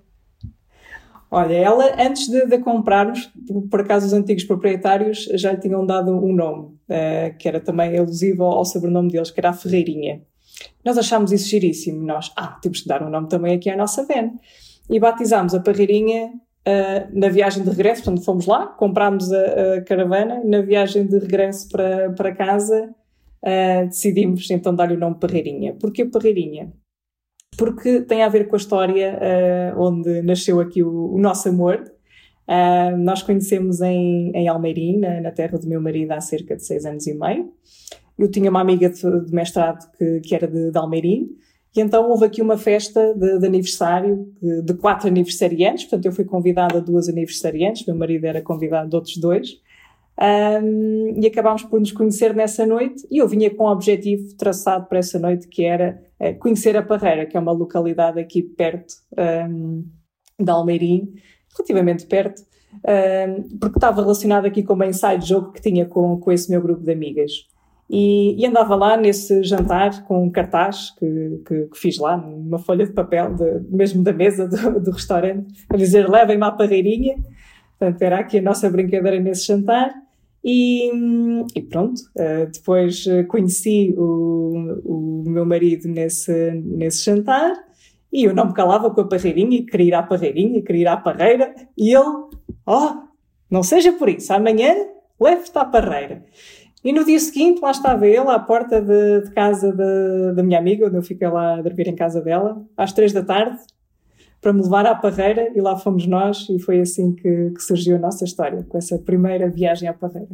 Olha, 1.30 1.54
ela, 1.54 1.94
antes 1.98 2.28
de, 2.28 2.44
de 2.46 2.58
comprarmos, 2.58 3.32
por 3.70 3.80
acaso 3.80 4.06
os 4.06 4.12
antigos 4.12 4.44
proprietários 4.44 5.24
já 5.32 5.52
lhe 5.52 5.60
tinham 5.60 5.86
dado 5.86 6.12
um 6.12 6.34
nome, 6.34 6.64
uh, 6.90 7.38
que 7.38 7.48
era 7.48 7.58
também 7.58 7.96
alusivo 7.96 8.44
ao, 8.44 8.58
ao 8.58 8.64
sobrenome 8.66 9.10
deles, 9.10 9.30
que 9.30 9.40
era 9.40 9.48
a 9.48 9.54
Ferreirinha. 9.54 10.20
Nós 10.84 10.98
achámos 10.98 11.32
isso 11.32 11.48
giríssimo. 11.48 12.04
Nós, 12.04 12.30
ah, 12.36 12.58
temos 12.60 12.82
que 12.82 12.88
dar 12.88 13.02
um 13.02 13.08
nome 13.08 13.28
também 13.28 13.54
aqui 13.54 13.70
à 13.70 13.76
nossa 13.76 14.04
van. 14.04 14.32
E 14.90 15.00
batizámos 15.00 15.54
a 15.54 15.60
Parreirinha 15.60 16.32
Uh, 16.64 17.18
na 17.18 17.28
viagem 17.28 17.64
de 17.64 17.70
regresso, 17.70 18.04
portanto, 18.04 18.24
fomos 18.24 18.46
lá, 18.46 18.66
comprámos 18.66 19.32
a, 19.32 19.74
a 19.74 19.80
caravana, 19.82 20.40
na 20.44 20.60
viagem 20.60 21.04
de 21.04 21.18
regresso 21.18 21.68
para, 21.68 22.12
para 22.12 22.32
casa, 22.32 22.94
uh, 23.42 23.86
decidimos 23.86 24.48
então 24.48 24.72
dar-lhe 24.72 24.94
o 24.94 24.98
nome 24.98 25.16
Parreirinha. 25.18 25.74
Porquê 25.74 26.04
Parreirinha? 26.04 26.72
Porque 27.58 28.02
tem 28.02 28.22
a 28.22 28.28
ver 28.28 28.46
com 28.46 28.54
a 28.54 28.58
história 28.58 29.18
uh, 29.74 29.80
onde 29.80 30.22
nasceu 30.22 30.60
aqui 30.60 30.84
o, 30.84 31.12
o 31.12 31.18
nosso 31.18 31.48
amor. 31.48 31.82
nós 32.98 33.22
conhecemos 33.22 33.80
em, 33.80 34.30
em 34.32 34.46
Almeirim, 34.46 34.98
na, 34.98 35.20
na, 35.20 35.30
terra 35.32 35.58
do 35.58 35.66
meu 35.66 35.80
marido, 35.80 36.12
há 36.12 36.20
cerca 36.20 36.54
de 36.54 36.64
seis 36.64 36.84
anos 36.84 37.06
e 37.08 37.14
meio. 37.14 37.52
Eu 38.16 38.30
tinha 38.30 38.48
uma 38.48 38.60
amiga 38.60 38.88
de, 38.88 39.24
de 39.24 39.34
mestrado 39.34 39.90
que, 39.98 40.20
que 40.20 40.34
era 40.34 40.46
de, 40.46 40.70
de 40.70 40.78
Almeirim, 40.78 41.28
e 41.74 41.80
então 41.80 42.08
houve 42.10 42.26
aqui 42.26 42.42
uma 42.42 42.58
festa 42.58 43.14
de, 43.14 43.38
de 43.38 43.46
aniversário 43.46 44.28
de, 44.40 44.62
de, 44.62 44.74
quatro 44.74 45.08
aniversariantes, 45.08 45.84
portanto 45.84 46.06
eu 46.06 46.12
fui 46.12 46.24
convidada 46.24 46.78
a 46.78 46.80
duas 46.80 47.08
aniversariantes, 47.08 47.86
meu 47.86 47.96
marido 47.96 48.26
era 48.26 48.42
convidado 48.42 48.90
de 48.90 48.96
outros 48.96 49.16
dois, 49.16 49.60
um, 50.20 51.20
e 51.20 51.26
acabámos 51.26 51.62
por 51.62 51.80
nos 51.80 51.90
conhecer 51.90 52.34
nessa 52.34 52.66
noite. 52.66 53.06
E 53.10 53.18
eu 53.18 53.26
vinha 53.26 53.50
com 53.50 53.64
um 53.64 53.68
objetivo 53.68 54.36
traçado 54.36 54.86
para 54.86 54.98
essa 54.98 55.18
noite 55.18 55.48
que 55.48 55.64
era 55.64 56.00
uh, 56.20 56.38
conhecer 56.38 56.76
a 56.76 56.82
Parreira, 56.82 57.24
que 57.26 57.36
é 57.36 57.40
uma 57.40 57.52
localidade 57.52 58.20
aqui 58.20 58.42
perto 58.42 58.94
um, 59.48 59.84
de 60.38 60.50
Almeirim, 60.50 61.14
relativamente 61.56 62.06
perto, 62.06 62.42
porque 63.60 63.76
estava 63.76 64.00
relacionado 64.00 64.46
aqui 64.46 64.62
com 64.62 64.72
uma 64.72 64.86
inside 64.86 65.26
jogo 65.26 65.52
que 65.52 65.60
tinha 65.60 65.86
com, 65.86 66.18
com 66.18 66.32
esse 66.32 66.50
meu 66.50 66.60
grupo 66.60 66.82
de 66.82 66.92
amigas. 66.92 67.32
E, 67.92 68.40
e, 68.40 68.46
andava 68.46 68.74
lá 68.74 68.96
nesse 68.96 69.42
jantar 69.42 70.02
com 70.04 70.24
um 70.24 70.30
cartaz 70.30 70.92
que, 70.98 71.42
que, 71.46 71.66
que 71.66 71.78
fiz 71.78 71.98
lá, 71.98 72.16
numa 72.16 72.58
folha 72.58 72.86
de 72.86 72.92
papel, 72.92 73.34
de, 73.34 73.60
mesmo 73.68 74.02
da 74.02 74.14
mesa 74.14 74.48
do, 74.48 74.80
do 74.80 74.90
restaurante, 74.92 75.52
a 75.68 75.76
dizer 75.76 76.08
levem-me 76.08 76.44
à 76.44 76.50
parreirinha. 76.50 77.16
Portanto, 77.78 78.00
era 78.00 78.20
aqui 78.20 78.38
a 78.38 78.42
nossa 78.42 78.70
brincadeira 78.70 79.20
nesse 79.20 79.46
jantar. 79.46 79.92
E, 80.42 80.90
e 81.54 81.62
pronto, 81.62 82.00
uh, 82.16 82.50
depois 82.50 83.04
conheci 83.28 83.94
o, 83.96 84.80
o 84.84 85.24
meu 85.26 85.44
marido 85.44 85.86
nesse, 85.86 86.50
nesse 86.52 87.04
jantar 87.04 87.52
e 88.12 88.24
eu 88.24 88.34
não 88.34 88.48
me 88.48 88.52
calava 88.52 88.90
com 88.90 89.00
a 89.00 89.08
parreirinha, 89.08 89.64
queria 89.64 89.86
ir 89.86 89.94
à 89.94 90.02
parreirinha, 90.02 90.62
queria 90.62 90.82
ir 90.82 90.86
à 90.86 90.96
parreira. 90.98 91.54
E 91.76 91.94
ele, 91.94 92.28
oh, 92.66 92.90
não 93.50 93.62
seja 93.62 93.92
por 93.92 94.08
isso, 94.08 94.32
amanhã 94.32 94.74
leve-te 95.18 95.56
à 95.56 95.64
parreira. 95.64 96.22
E 96.84 96.92
no 96.92 97.04
dia 97.04 97.18
seguinte, 97.20 97.60
lá 97.60 97.70
estava 97.70 98.06
ele 98.06 98.28
à 98.28 98.38
porta 98.38 98.80
de, 98.80 99.22
de 99.22 99.30
casa 99.32 99.72
da 100.34 100.42
minha 100.42 100.58
amiga, 100.58 100.86
onde 100.86 100.96
eu 100.96 101.02
fiquei 101.02 101.28
lá 101.28 101.54
a 101.54 101.62
dormir 101.62 101.88
em 101.88 101.94
casa 101.94 102.20
dela, 102.20 102.60
às 102.76 102.92
três 102.92 103.12
da 103.12 103.22
tarde, 103.22 103.56
para 104.40 104.52
me 104.52 104.62
levar 104.62 104.84
à 104.86 104.94
Parreira, 104.94 105.52
e 105.54 105.60
lá 105.60 105.76
fomos 105.76 106.06
nós, 106.06 106.48
e 106.50 106.58
foi 106.58 106.80
assim 106.80 107.14
que, 107.14 107.50
que 107.50 107.62
surgiu 107.62 107.94
a 107.94 108.00
nossa 108.00 108.24
história, 108.24 108.66
com 108.68 108.76
essa 108.76 108.98
primeira 108.98 109.48
viagem 109.48 109.88
à 109.88 109.92
Parreira. 109.92 110.28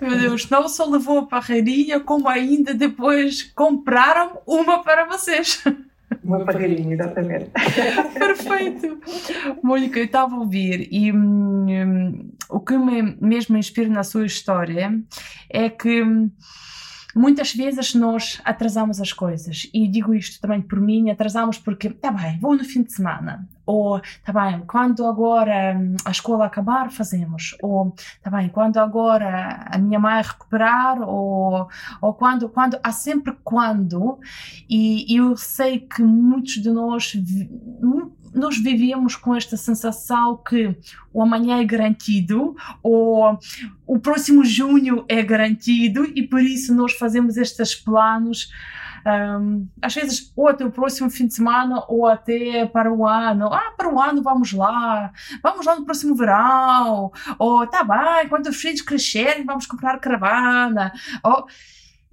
Meu 0.00 0.16
Deus, 0.18 0.48
não 0.50 0.68
só 0.68 0.84
levou 0.84 1.20
a 1.20 1.26
parreirinha, 1.26 1.98
como 2.00 2.28
ainda 2.28 2.74
depois 2.74 3.42
compraram 3.42 4.38
uma 4.46 4.82
para 4.84 5.06
vocês. 5.06 5.64
Uma 6.22 6.44
parreirinha, 6.44 6.94
exatamente. 6.94 7.50
Perfeito. 8.14 8.98
Mônica, 9.62 9.98
eu 9.98 10.04
estava 10.04 10.36
a 10.36 10.38
ouvir 10.38 10.86
e 10.92 11.10
hum, 11.12 12.30
o 12.48 12.60
que 12.60 12.76
me 12.76 13.16
mesmo 13.20 13.56
inspira 13.56 13.88
na 13.88 14.04
sua 14.04 14.26
história 14.26 15.02
é 15.50 15.68
que 15.68 16.02
muitas 17.16 17.54
vezes 17.54 17.94
nós 17.94 18.40
atrasamos 18.44 19.00
as 19.00 19.12
coisas. 19.12 19.68
E 19.72 19.88
digo 19.88 20.14
isto 20.14 20.40
também 20.40 20.60
por 20.60 20.78
mim, 20.78 21.10
atrasamos 21.10 21.58
porque, 21.58 21.88
tá 21.88 22.12
bem, 22.12 22.38
vou 22.38 22.54
no 22.54 22.62
fim 22.62 22.82
de 22.82 22.92
semana, 22.92 23.48
ou 23.64 24.00
tá 24.22 24.32
bem, 24.32 24.62
quando 24.66 25.04
agora 25.06 25.76
hum, 25.76 25.96
a 26.04 26.10
escola 26.10 26.44
acabar, 26.44 26.90
fazemos, 26.90 27.56
ou 27.62 27.94
tá 28.22 28.30
bem, 28.30 28.50
quando 28.50 28.76
agora 28.76 29.66
a 29.66 29.78
minha 29.78 29.98
mãe 29.98 30.22
recuperar, 30.22 31.00
ou, 31.00 31.66
ou 32.02 32.14
quando, 32.14 32.50
quando, 32.50 32.78
há 32.82 32.92
sempre 32.92 33.34
quando, 33.42 34.18
e 34.68 35.16
eu 35.16 35.36
sei 35.36 35.80
que 35.80 36.02
muitos 36.02 36.54
de 36.54 36.70
nós 36.70 37.14
nós 38.36 38.58
vivíamos 38.58 39.16
com 39.16 39.34
esta 39.34 39.56
sensação 39.56 40.36
que 40.36 40.76
o 41.12 41.22
amanhã 41.22 41.58
é 41.58 41.64
garantido, 41.64 42.54
ou 42.82 43.38
o 43.86 43.98
próximo 43.98 44.44
junho 44.44 45.04
é 45.08 45.22
garantido, 45.22 46.04
e 46.14 46.22
por 46.22 46.40
isso 46.40 46.74
nós 46.74 46.92
fazemos 46.92 47.36
estes 47.36 47.74
planos. 47.74 48.50
Um, 49.06 49.68
às 49.80 49.94
vezes, 49.94 50.32
ou 50.34 50.48
até 50.48 50.64
o 50.64 50.70
próximo 50.70 51.08
fim 51.08 51.28
de 51.28 51.34
semana, 51.34 51.84
ou 51.88 52.06
até 52.06 52.66
para 52.66 52.92
o 52.92 53.06
ano. 53.06 53.46
Ah, 53.46 53.72
para 53.76 53.88
o 53.88 54.00
ano 54.00 54.22
vamos 54.22 54.52
lá, 54.52 55.12
vamos 55.42 55.64
lá 55.64 55.76
no 55.76 55.84
próximo 55.84 56.14
verão, 56.14 57.12
ou 57.38 57.66
tá 57.68 57.84
bem, 57.84 58.28
quando 58.28 58.48
os 58.48 58.56
filhos 58.56 58.82
crescerem, 58.82 59.44
vamos 59.44 59.66
comprar 59.66 60.00
caravana. 60.00 60.92
Ou, 61.22 61.46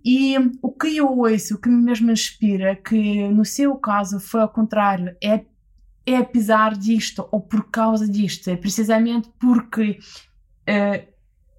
e 0.06 0.36
o 0.62 0.72
que 0.72 0.98
eu 0.98 1.08
ouço, 1.08 1.56
o 1.56 1.58
que 1.58 1.70
me 1.70 1.82
mesmo 1.82 2.12
inspira, 2.12 2.76
que 2.76 3.28
no 3.30 3.44
seu 3.44 3.76
caso 3.76 4.20
foi 4.20 4.42
ao 4.42 4.50
contrário, 4.50 5.16
é 5.22 5.44
é 6.06 6.18
apesar 6.18 6.76
disto 6.78 7.28
ou 7.32 7.40
por 7.40 7.70
causa 7.70 8.08
disto, 8.08 8.50
é 8.50 8.56
precisamente 8.56 9.30
porque, 9.40 10.00
uh, 10.70 11.08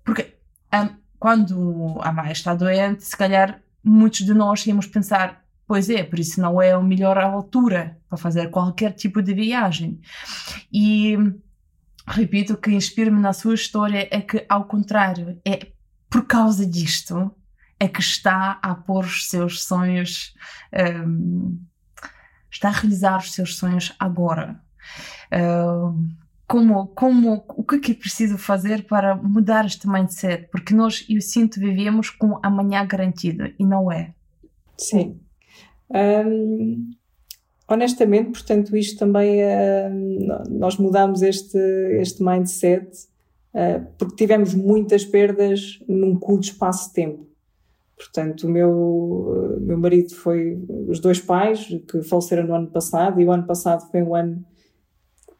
porque 0.05 0.37
um, 0.73 0.97
quando 1.19 1.99
a 2.03 2.13
mãe 2.13 2.33
está 2.33 2.55
doente, 2.55 3.05
se 3.05 3.17
calhar 3.17 3.63
muitos 3.83 4.21
de 4.21 4.35
nós 4.35 4.67
íamos 4.67 4.87
pensar, 4.87 5.45
pois 5.67 5.89
é, 5.89 6.03
por 6.03 6.19
isso 6.19 6.41
não 6.41 6.61
é 6.61 6.73
a 6.73 6.81
melhor 6.81 7.17
altura 7.19 7.99
para 8.09 8.19
fazer 8.19 8.51
qualquer 8.51 8.93
tipo 8.93 9.23
de 9.23 9.33
viagem. 9.33 10.01
E 10.73 11.17
repito, 12.07 12.55
o 12.55 12.57
que 12.57 12.71
inspira-me 12.71 13.21
na 13.21 13.33
sua 13.33 13.55
história 13.55 14.09
é 14.11 14.21
que, 14.21 14.45
ao 14.49 14.65
contrário, 14.65 15.41
é 15.45 15.69
por 16.11 16.27
causa 16.27 16.67
disto 16.67 17.35
é 17.81 17.89
que 17.89 18.01
está 18.01 18.59
a 18.63 18.75
pôr 18.75 19.05
os 19.05 19.29
seus 19.29 19.65
sonhos, 19.65 20.35
um, 21.07 21.59
está 22.55 22.69
a 22.69 22.73
realizar 22.73 23.19
os 23.19 23.33
seus 23.33 23.57
sonhos 23.57 23.95
agora. 23.99 24.61
Um, 25.33 26.09
como, 26.47 26.89
como, 26.89 27.45
o 27.49 27.65
que 27.65 27.93
é 27.93 27.95
preciso 27.95 28.37
fazer 28.37 28.87
para 28.87 29.17
mudar 29.17 29.65
este 29.65 29.89
mindset? 29.89 30.49
Porque 30.51 30.75
nós, 30.75 31.05
eu 31.09 31.21
sinto, 31.21 31.59
vivemos 31.59 32.11
com 32.11 32.39
amanhã 32.43 32.87
garantido 32.87 33.51
e 33.59 33.65
não 33.65 33.91
é. 33.91 34.15
Sim. 34.77 35.19
Honestamente, 37.67 38.31
portanto, 38.31 38.77
isto 38.77 38.99
também, 38.99 39.43
uh, 39.43 40.51
nós 40.51 40.77
mudamos 40.77 41.23
este, 41.23 41.59
este 41.99 42.23
mindset 42.23 42.87
uh, 43.55 43.87
porque 43.97 44.17
tivemos 44.17 44.55
muitas 44.55 45.05
perdas 45.05 45.81
num 45.89 46.19
curto 46.19 46.45
espaço 46.45 46.89
de 46.89 46.95
tempo. 46.95 47.34
Portanto, 47.97 48.45
o 48.45 48.51
meu, 48.51 49.59
meu 49.61 49.79
marido 49.79 50.15
foi 50.15 50.59
os 50.89 50.99
dois 50.99 51.21
pais 51.21 51.67
que 51.89 52.03
faleceram 52.03 52.47
no 52.47 52.55
ano 52.55 52.67
passado 52.67 53.21
e 53.21 53.25
o 53.25 53.31
ano 53.31 53.47
passado 53.47 53.89
foi 53.91 54.03
um 54.03 54.15
ano 54.15 54.45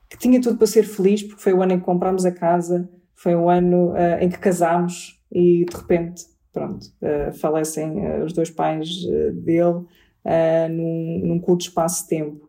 que 0.09 0.17
tinha 0.19 0.41
tudo 0.41 0.57
para 0.57 0.67
ser 0.67 0.85
feliz 0.85 1.23
porque 1.23 1.43
foi 1.43 1.53
o 1.53 1.63
ano 1.63 1.73
em 1.73 1.79
que 1.79 1.85
comprámos 1.85 2.25
a 2.25 2.31
casa, 2.31 2.89
foi 3.15 3.35
o 3.35 3.49
ano 3.49 3.91
uh, 3.91 4.19
em 4.21 4.29
que 4.29 4.39
casámos 4.39 5.21
e 5.33 5.65
de 5.65 5.77
repente, 5.77 6.27
pronto, 6.53 6.87
uh, 7.03 7.33
falecem 7.33 7.91
uh, 7.91 8.25
os 8.25 8.33
dois 8.33 8.51
pais 8.51 8.89
dele 9.33 9.85
num, 10.71 11.21
num 11.25 11.39
curto 11.39 11.63
espaço 11.63 12.05
de 12.05 12.09
tempo. 12.09 12.49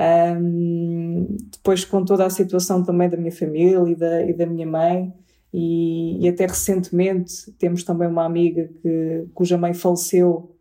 Um, 0.00 1.36
depois 1.52 1.84
com 1.84 2.04
toda 2.04 2.26
a 2.26 2.30
situação 2.30 2.82
também 2.82 3.08
da 3.08 3.16
minha 3.16 3.30
família 3.30 3.78
e 3.88 3.94
da, 3.94 4.22
e 4.22 4.32
da 4.32 4.46
minha 4.46 4.66
mãe, 4.66 5.12
e, 5.52 6.24
e, 6.24 6.28
até 6.28 6.46
recentemente 6.46 7.52
temos 7.58 7.84
também 7.84 8.08
uma 8.08 8.24
amiga 8.24 8.70
que, 8.80 9.26
cuja 9.34 9.58
mãe 9.58 9.74
faleceu 9.74 10.52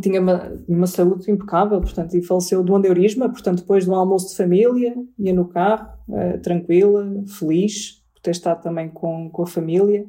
tinha 0.00 0.20
uma, 0.20 0.52
uma 0.68 0.86
saúde 0.86 1.30
impecável, 1.30 1.80
portanto, 1.80 2.16
e 2.16 2.22
faleceu 2.22 2.62
do 2.62 2.74
aneurisma, 2.74 3.28
portanto, 3.28 3.60
depois 3.60 3.84
de 3.84 3.90
um 3.90 3.94
almoço 3.94 4.30
de 4.30 4.36
família, 4.36 4.96
ia 5.18 5.32
no 5.32 5.46
carro, 5.46 5.88
uh, 6.08 6.40
tranquila, 6.40 7.22
feliz, 7.38 8.02
por 8.12 8.20
ter 8.22 8.32
estado 8.32 8.62
também 8.62 8.88
com, 8.88 9.30
com 9.30 9.42
a 9.42 9.46
família, 9.46 10.04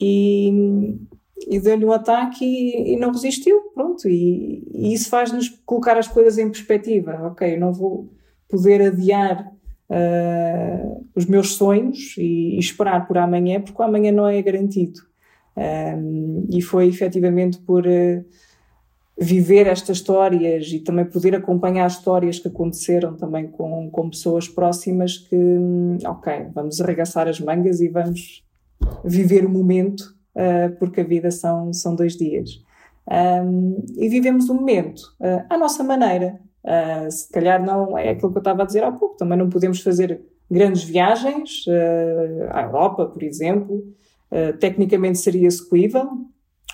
e, 0.00 0.96
e 1.48 1.60
deu-lhe 1.60 1.84
um 1.84 1.92
ataque 1.92 2.44
e, 2.44 2.94
e, 2.94 2.96
não 2.96 3.12
resistiu, 3.12 3.60
pronto, 3.74 4.08
e, 4.08 4.66
e 4.72 4.94
isso 4.94 5.10
faz-nos 5.10 5.50
colocar 5.66 5.98
as 5.98 6.08
coisas 6.08 6.38
em 6.38 6.48
perspectiva, 6.48 7.26
ok, 7.26 7.54
eu 7.54 7.60
não 7.60 7.72
vou 7.72 8.10
poder 8.48 8.80
adiar 8.80 9.52
uh, 9.90 11.06
os 11.14 11.26
meus 11.26 11.54
sonhos 11.54 12.14
e, 12.16 12.56
e, 12.56 12.58
esperar 12.58 13.06
por 13.06 13.18
amanhã, 13.18 13.60
porque 13.60 13.80
o 13.80 13.84
amanhã 13.84 14.12
não 14.12 14.26
é 14.26 14.40
garantido. 14.40 15.00
E 16.48 16.62
foi 16.62 16.86
efetivamente 16.86 17.58
por 17.58 17.86
uh, 17.86 18.24
viver 19.20 19.66
estas 19.66 19.98
histórias 19.98 20.68
e 20.68 20.78
também 20.78 21.04
poder 21.04 21.34
acompanhar 21.34 21.86
histórias 21.86 22.38
que 22.38 22.48
aconteceram 22.48 23.14
também 23.14 23.48
com, 23.48 23.90
com 23.90 24.08
pessoas 24.08 24.48
próximas 24.48 25.18
que, 25.18 25.36
hum, 25.36 25.98
ok, 26.06 26.46
vamos 26.54 26.80
arregaçar 26.80 27.28
as 27.28 27.38
mangas 27.38 27.82
e 27.82 27.88
vamos 27.88 28.42
viver 29.04 29.44
o 29.44 29.50
momento, 29.50 30.16
uh, 30.34 30.74
porque 30.78 31.02
a 31.02 31.04
vida 31.04 31.30
são, 31.30 31.70
são 31.74 31.94
dois 31.94 32.16
dias. 32.16 32.62
Um, 33.10 33.84
e 33.98 34.08
vivemos 34.08 34.48
o 34.48 34.54
momento 34.54 35.00
uh, 35.20 35.44
à 35.50 35.58
nossa 35.58 35.84
maneira. 35.84 36.40
Uh, 36.64 37.10
se 37.10 37.30
calhar 37.30 37.64
não 37.64 37.96
é 37.96 38.10
aquilo 38.10 38.30
que 38.30 38.38
eu 38.38 38.40
estava 38.40 38.62
a 38.62 38.66
dizer 38.66 38.84
há 38.84 38.92
pouco, 38.92 39.16
também 39.16 39.38
não 39.38 39.48
podemos 39.48 39.80
fazer 39.80 40.20
grandes 40.50 40.82
viagens 40.82 41.66
uh, 41.66 42.48
à 42.50 42.62
Europa, 42.62 43.06
por 43.06 43.22
exemplo. 43.22 43.76
Uh, 44.30 44.56
tecnicamente 44.58 45.18
seria 45.18 45.46
execuível 45.46 46.06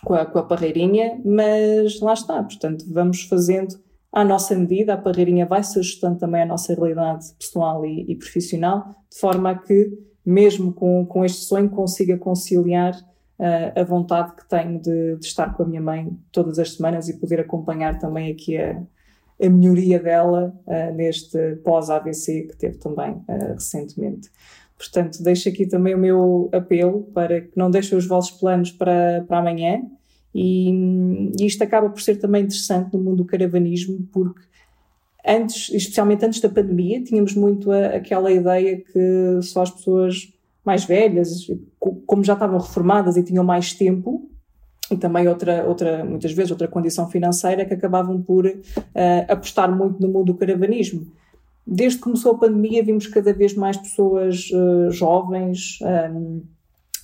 com 0.05 0.15
a, 0.15 0.27
com 0.27 0.39
a 0.39 0.43
parreirinha, 0.43 1.21
mas 1.25 2.01
lá 2.01 2.15
está. 2.15 2.43
Portanto, 2.43 2.85
vamos 2.89 3.23
fazendo 3.23 3.77
à 4.13 4.25
nossa 4.25 4.55
medida, 4.55 4.95
a 4.95 4.97
parreirinha 4.97 5.47
vai 5.47 5.63
se 5.63 5.79
ajustando 5.79 6.19
também 6.19 6.43
à 6.43 6.47
nossa 6.47 6.75
realidade 6.75 7.27
pessoal 7.39 7.85
e, 7.85 8.11
e 8.11 8.17
profissional, 8.17 8.95
de 9.11 9.19
forma 9.19 9.51
a 9.51 9.59
que, 9.59 9.93
mesmo 10.25 10.73
com, 10.73 11.05
com 11.05 11.25
este 11.25 11.45
sonho, 11.45 11.69
consiga 11.69 12.17
conciliar 12.17 12.95
uh, 12.95 13.79
a 13.81 13.85
vontade 13.85 14.35
que 14.35 14.49
tenho 14.49 14.81
de, 14.81 15.17
de, 15.17 15.27
estar 15.27 15.55
com 15.55 15.63
a 15.63 15.67
minha 15.67 15.83
mãe 15.83 16.11
todas 16.33 16.59
as 16.59 16.75
semanas 16.75 17.09
e 17.09 17.21
poder 17.21 17.41
acompanhar 17.41 17.99
também 17.99 18.33
aqui 18.33 18.57
a, 18.57 18.83
a 19.41 19.49
melhoria 19.49 19.99
dela 19.99 20.55
uh, 20.67 20.95
neste 20.95 21.57
pós-AVC 21.57 22.43
que 22.43 22.57
teve 22.57 22.79
também 22.79 23.13
uh, 23.13 23.55
recentemente. 23.55 24.31
Portanto, 24.79 25.23
deixo 25.23 25.49
aqui 25.49 25.67
também 25.67 25.95
o 25.95 25.99
meu 25.99 26.49
apelo 26.53 27.05
para 27.15 27.41
que 27.41 27.57
não 27.57 27.71
deixem 27.71 27.97
os 27.97 28.07
vossos 28.07 28.39
planos 28.39 28.71
para, 28.71 29.25
para 29.27 29.39
amanhã 29.39 29.83
e, 30.35 30.71
e 31.39 31.47
isto 31.47 31.63
acaba 31.63 31.89
por 31.89 32.01
ser 32.01 32.17
também 32.17 32.43
interessante 32.43 32.93
no 32.93 33.03
mundo 33.03 33.19
do 33.19 33.25
caravanismo 33.25 34.07
porque 34.13 34.43
antes, 35.27 35.71
especialmente 35.73 36.25
antes 36.25 36.41
da 36.41 36.49
pandemia, 36.49 37.03
tínhamos 37.03 37.35
muito 37.35 37.73
a, 37.73 37.87
aquela 37.89 38.31
ideia 38.31 38.77
que 38.77 39.41
só 39.43 39.63
as 39.63 39.71
pessoas 39.71 40.33
mais 40.65 40.85
velhas, 40.85 41.47
como 42.07 42.25
já 42.25 42.35
estavam 42.35 42.59
reformadas 42.59 43.17
e 43.17 43.23
tinham 43.23 43.45
mais 43.45 43.73
tempo, 43.73 44.29
e 44.91 44.97
também 44.97 45.27
outra, 45.29 45.65
outra, 45.67 46.05
muitas 46.05 46.33
vezes 46.33 46.51
outra 46.51 46.69
condição 46.69 47.09
financeira 47.09 47.65
que 47.65 47.75
acabavam 47.75 48.21
por 48.23 48.47
uh, 48.47 48.53
apostar 49.29 49.75
muito 49.75 50.01
no 50.01 50.09
mundo 50.09 50.27
do 50.27 50.35
caravanismo. 50.35 51.07
Desde 51.67 51.99
que 51.99 52.05
começou 52.05 52.33
a 52.33 52.39
pandemia 52.39 52.85
vimos 52.85 53.09
cada 53.09 53.33
vez 53.33 53.55
mais 53.55 53.77
pessoas 53.77 54.49
uh, 54.53 54.91
jovens 54.91 55.79
um, 55.83 56.43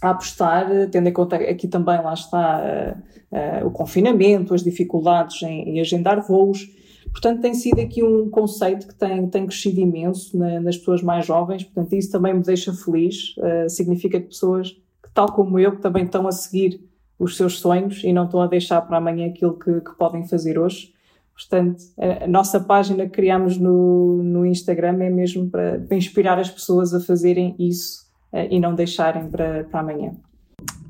a 0.01 0.11
apostar, 0.11 0.69
tendo 0.91 1.09
em 1.09 1.13
conta 1.13 1.37
aqui 1.37 1.67
também 1.67 2.01
lá 2.01 2.15
está 2.15 2.97
uh, 3.33 3.67
o 3.67 3.71
confinamento, 3.71 4.55
as 4.55 4.63
dificuldades 4.63 5.43
em, 5.43 5.71
em, 5.71 5.81
agendar 5.81 6.25
voos. 6.25 6.69
Portanto, 7.11 7.41
tem 7.41 7.53
sido 7.53 7.81
aqui 7.81 8.03
um 8.03 8.31
conceito 8.31 8.87
que 8.87 8.95
tem, 8.95 9.27
tem 9.29 9.45
crescido 9.45 9.81
imenso 9.81 10.39
na, 10.39 10.61
nas 10.61 10.77
pessoas 10.77 11.03
mais 11.03 11.27
jovens, 11.27 11.65
portanto, 11.65 11.93
isso 11.95 12.13
também 12.13 12.33
me 12.33 12.43
deixa 12.43 12.73
feliz. 12.73 13.35
significa 13.69 14.21
que 14.21 14.29
pessoas 14.29 14.71
que, 14.71 15.11
tal 15.13 15.33
como 15.33 15.59
eu, 15.59 15.73
que 15.73 15.83
também 15.83 16.05
estão 16.05 16.27
a 16.29 16.33
seguir 16.33 16.81
os 17.23 17.37
seus 17.37 17.61
sonhos 17.61 18.03
e 18.03 18.13
não 18.13 18.25
estão 18.25 18.43
a 18.43 18.49
deixar 18.49 18.81
para 18.83 18.99
amanhã 18.99 19.29
aquilo 19.29 19.57
que, 19.57 19.81
que 19.81 19.93
podem 19.97 20.27
fazer 20.27 20.59
hoje. 20.59 20.93
Portanto, 21.35 21.83
a, 21.97 22.25
a, 22.25 22.27
nossa 22.27 22.59
página 22.59 23.05
que 23.05 23.11
criámos 23.11 23.57
no, 23.57 24.23
no 24.23 24.45
Instagram 24.45 25.03
é 25.03 25.09
mesmo 25.09 25.49
para, 25.49 25.79
para 25.81 25.97
inspirar 25.97 26.39
as 26.39 26.51
pessoas 26.51 26.93
a 26.93 27.01
fazerem 27.01 27.55
isso 27.59 28.07
uh, 28.33 28.49
e 28.51 28.59
não 28.59 28.75
deixarem 28.75 29.31
para, 29.31 29.65
para 29.65 29.81
amanhã. 29.81 30.13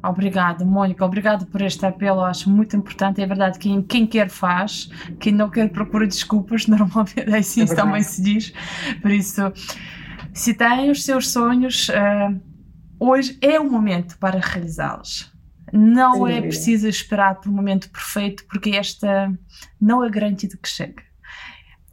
Obrigada, 0.02 0.64
Mónica. 0.64 1.04
Obrigada 1.04 1.44
por 1.44 1.60
este 1.60 1.84
apelo. 1.84 2.20
Acho 2.22 2.50
muito 2.50 2.74
importante. 2.76 3.20
É 3.20 3.26
verdade 3.26 3.58
que 3.58 3.68
quem, 3.68 3.82
quem 3.82 4.06
quer 4.06 4.30
faz, 4.30 4.90
quem 5.20 5.32
não 5.32 5.50
quer 5.50 5.68
procura 5.70 6.06
desculpas. 6.06 6.66
Normalmente 6.66 7.20
é 7.20 7.38
assim 7.38 7.62
é 7.62 7.66
também 7.66 8.02
se 8.02 8.22
diz. 8.22 8.52
Por 9.02 9.10
isso, 9.10 9.40
se 10.32 10.54
têm 10.54 10.90
os 10.90 11.04
seus 11.04 11.30
sonhos, 11.30 11.88
uh, 11.90 12.40
hoje 12.98 13.38
é 13.42 13.60
o 13.60 13.70
momento 13.70 14.18
para 14.18 14.40
realizá-los. 14.40 15.31
Não 15.72 16.28
é 16.28 16.40
preciso 16.40 16.86
esperar 16.86 17.40
por 17.40 17.48
um 17.48 17.52
momento 17.52 17.88
perfeito, 17.90 18.44
porque 18.44 18.70
esta 18.70 19.32
não 19.80 20.04
é 20.04 20.10
garantido 20.10 20.58
que 20.58 20.68
chegue. 20.68 21.02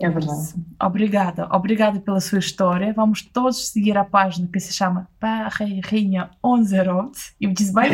É 0.02 0.10
verdade. 0.10 0.56
Obrigada, 0.82 1.48
obrigada 1.52 2.00
pela 2.00 2.22
sua 2.22 2.40
história. 2.40 2.94
Vamos 2.94 3.22
todos 3.22 3.68
seguir 3.68 3.98
a 3.98 4.06
página 4.06 4.48
que 4.48 4.60
se 4.60 4.72
chama 4.72 5.10
Barreirinha 5.20 6.30
on 6.42 6.64
the 6.64 6.82
Road. 6.84 7.12
Eu 7.40 7.52
disse 7.52 7.74
bem? 7.74 7.92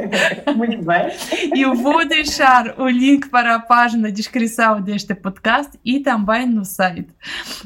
Muito 0.56 0.82
bem. 0.82 1.08
E 1.54 1.60
eu 1.60 1.74
vou 1.74 2.08
deixar 2.08 2.80
o 2.80 2.88
link 2.88 3.28
para 3.28 3.54
a 3.56 3.60
página 3.60 4.04
na 4.04 4.10
descrição 4.10 4.80
deste 4.80 5.14
podcast 5.14 5.78
e 5.84 6.00
também 6.00 6.46
no 6.46 6.64
site 6.64 7.08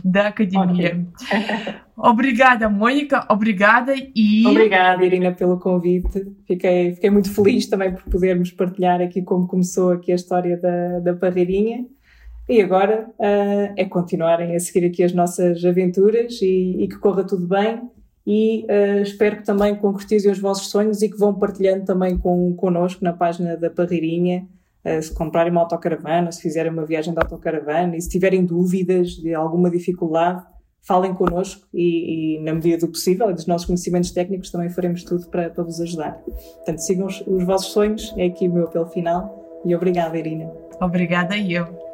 da 0.05 0.29
Academia. 0.29 1.07
Okay. 1.23 1.75
Obrigada, 1.97 2.69
Mônica, 2.69 3.25
obrigada 3.31 3.95
e. 4.15 4.47
Obrigada, 4.47 5.05
Irina, 5.05 5.33
pelo 5.33 5.59
convite. 5.59 6.27
Fiquei, 6.47 6.95
fiquei 6.95 7.09
muito 7.09 7.33
feliz 7.33 7.67
também 7.67 7.95
por 7.95 8.03
podermos 8.03 8.51
partilhar 8.51 9.01
aqui 9.01 9.23
como 9.23 9.47
começou 9.47 9.93
aqui 9.93 10.11
a 10.11 10.17
história 10.17 10.57
da, 10.59 10.99
da 10.99 11.15
Barreirinha 11.15 11.87
e 12.49 12.61
agora 12.61 13.09
uh, 13.19 13.75
é 13.77 13.85
continuarem 13.85 14.55
a 14.55 14.61
seguir 14.61 14.87
aqui 14.87 15.03
as 15.03 15.13
nossas 15.13 15.65
aventuras 15.65 16.41
e, 16.41 16.77
e 16.79 16.89
que 16.89 16.97
corra 16.99 17.25
tudo 17.25 17.47
bem. 17.47 17.83
E 18.25 18.65
uh, 18.65 19.03
espero 19.03 19.39
que 19.39 19.45
também 19.45 19.75
concretizem 19.75 20.31
os 20.31 20.39
vossos 20.39 20.69
sonhos 20.69 21.03
e 21.03 21.09
que 21.09 21.19
vão 21.19 21.35
partilhando 21.35 21.85
também 21.85 22.17
com, 22.17 22.55
connosco 22.55 23.05
na 23.05 23.13
página 23.13 23.57
da 23.57 23.71
Parreirinha. 23.71 24.47
Uh, 24.85 25.03
se 25.03 25.13
comprarem 25.13 25.51
uma 25.51 25.63
autocaravana, 25.63 26.31
se 26.31 26.41
fizerem 26.41 26.73
uma 26.73 26.87
viagem 26.87 27.13
de 27.13 27.19
autocaravana 27.19 27.97
e 27.97 28.01
se 28.01 28.09
tiverem 28.09 28.45
dúvidas 28.45 29.11
de 29.11 29.35
alguma 29.35 29.69
dificuldade, 29.69 30.45
falem 30.87 31.13
connosco 31.13 31.67
e, 31.75 32.37
e, 32.37 32.41
na 32.43 32.55
medida 32.55 32.79
do 32.79 32.89
possível 32.89 33.29
e 33.29 33.35
dos 33.35 33.47
nossos 33.47 33.67
conhecimentos 33.67 34.13
técnicos, 34.13 34.53
também 34.53 34.71
faremos 34.71 35.03
tudo 35.03 35.27
para, 35.29 35.51
para 35.51 35.65
vos 35.65 35.81
ajudar. 35.81 36.13
Portanto, 36.23 36.79
sigam 36.79 37.09
os, 37.09 37.21
os 37.27 37.43
vossos 37.45 37.73
sonhos, 37.73 38.15
é 38.17 38.27
aqui 38.27 38.47
o 38.47 38.53
meu 38.53 38.67
apelo 38.67 38.87
final 38.87 39.61
E 39.65 39.75
obrigada, 39.75 40.17
Irina. 40.17 40.49
Obrigada 40.81 41.37
eu. 41.37 41.86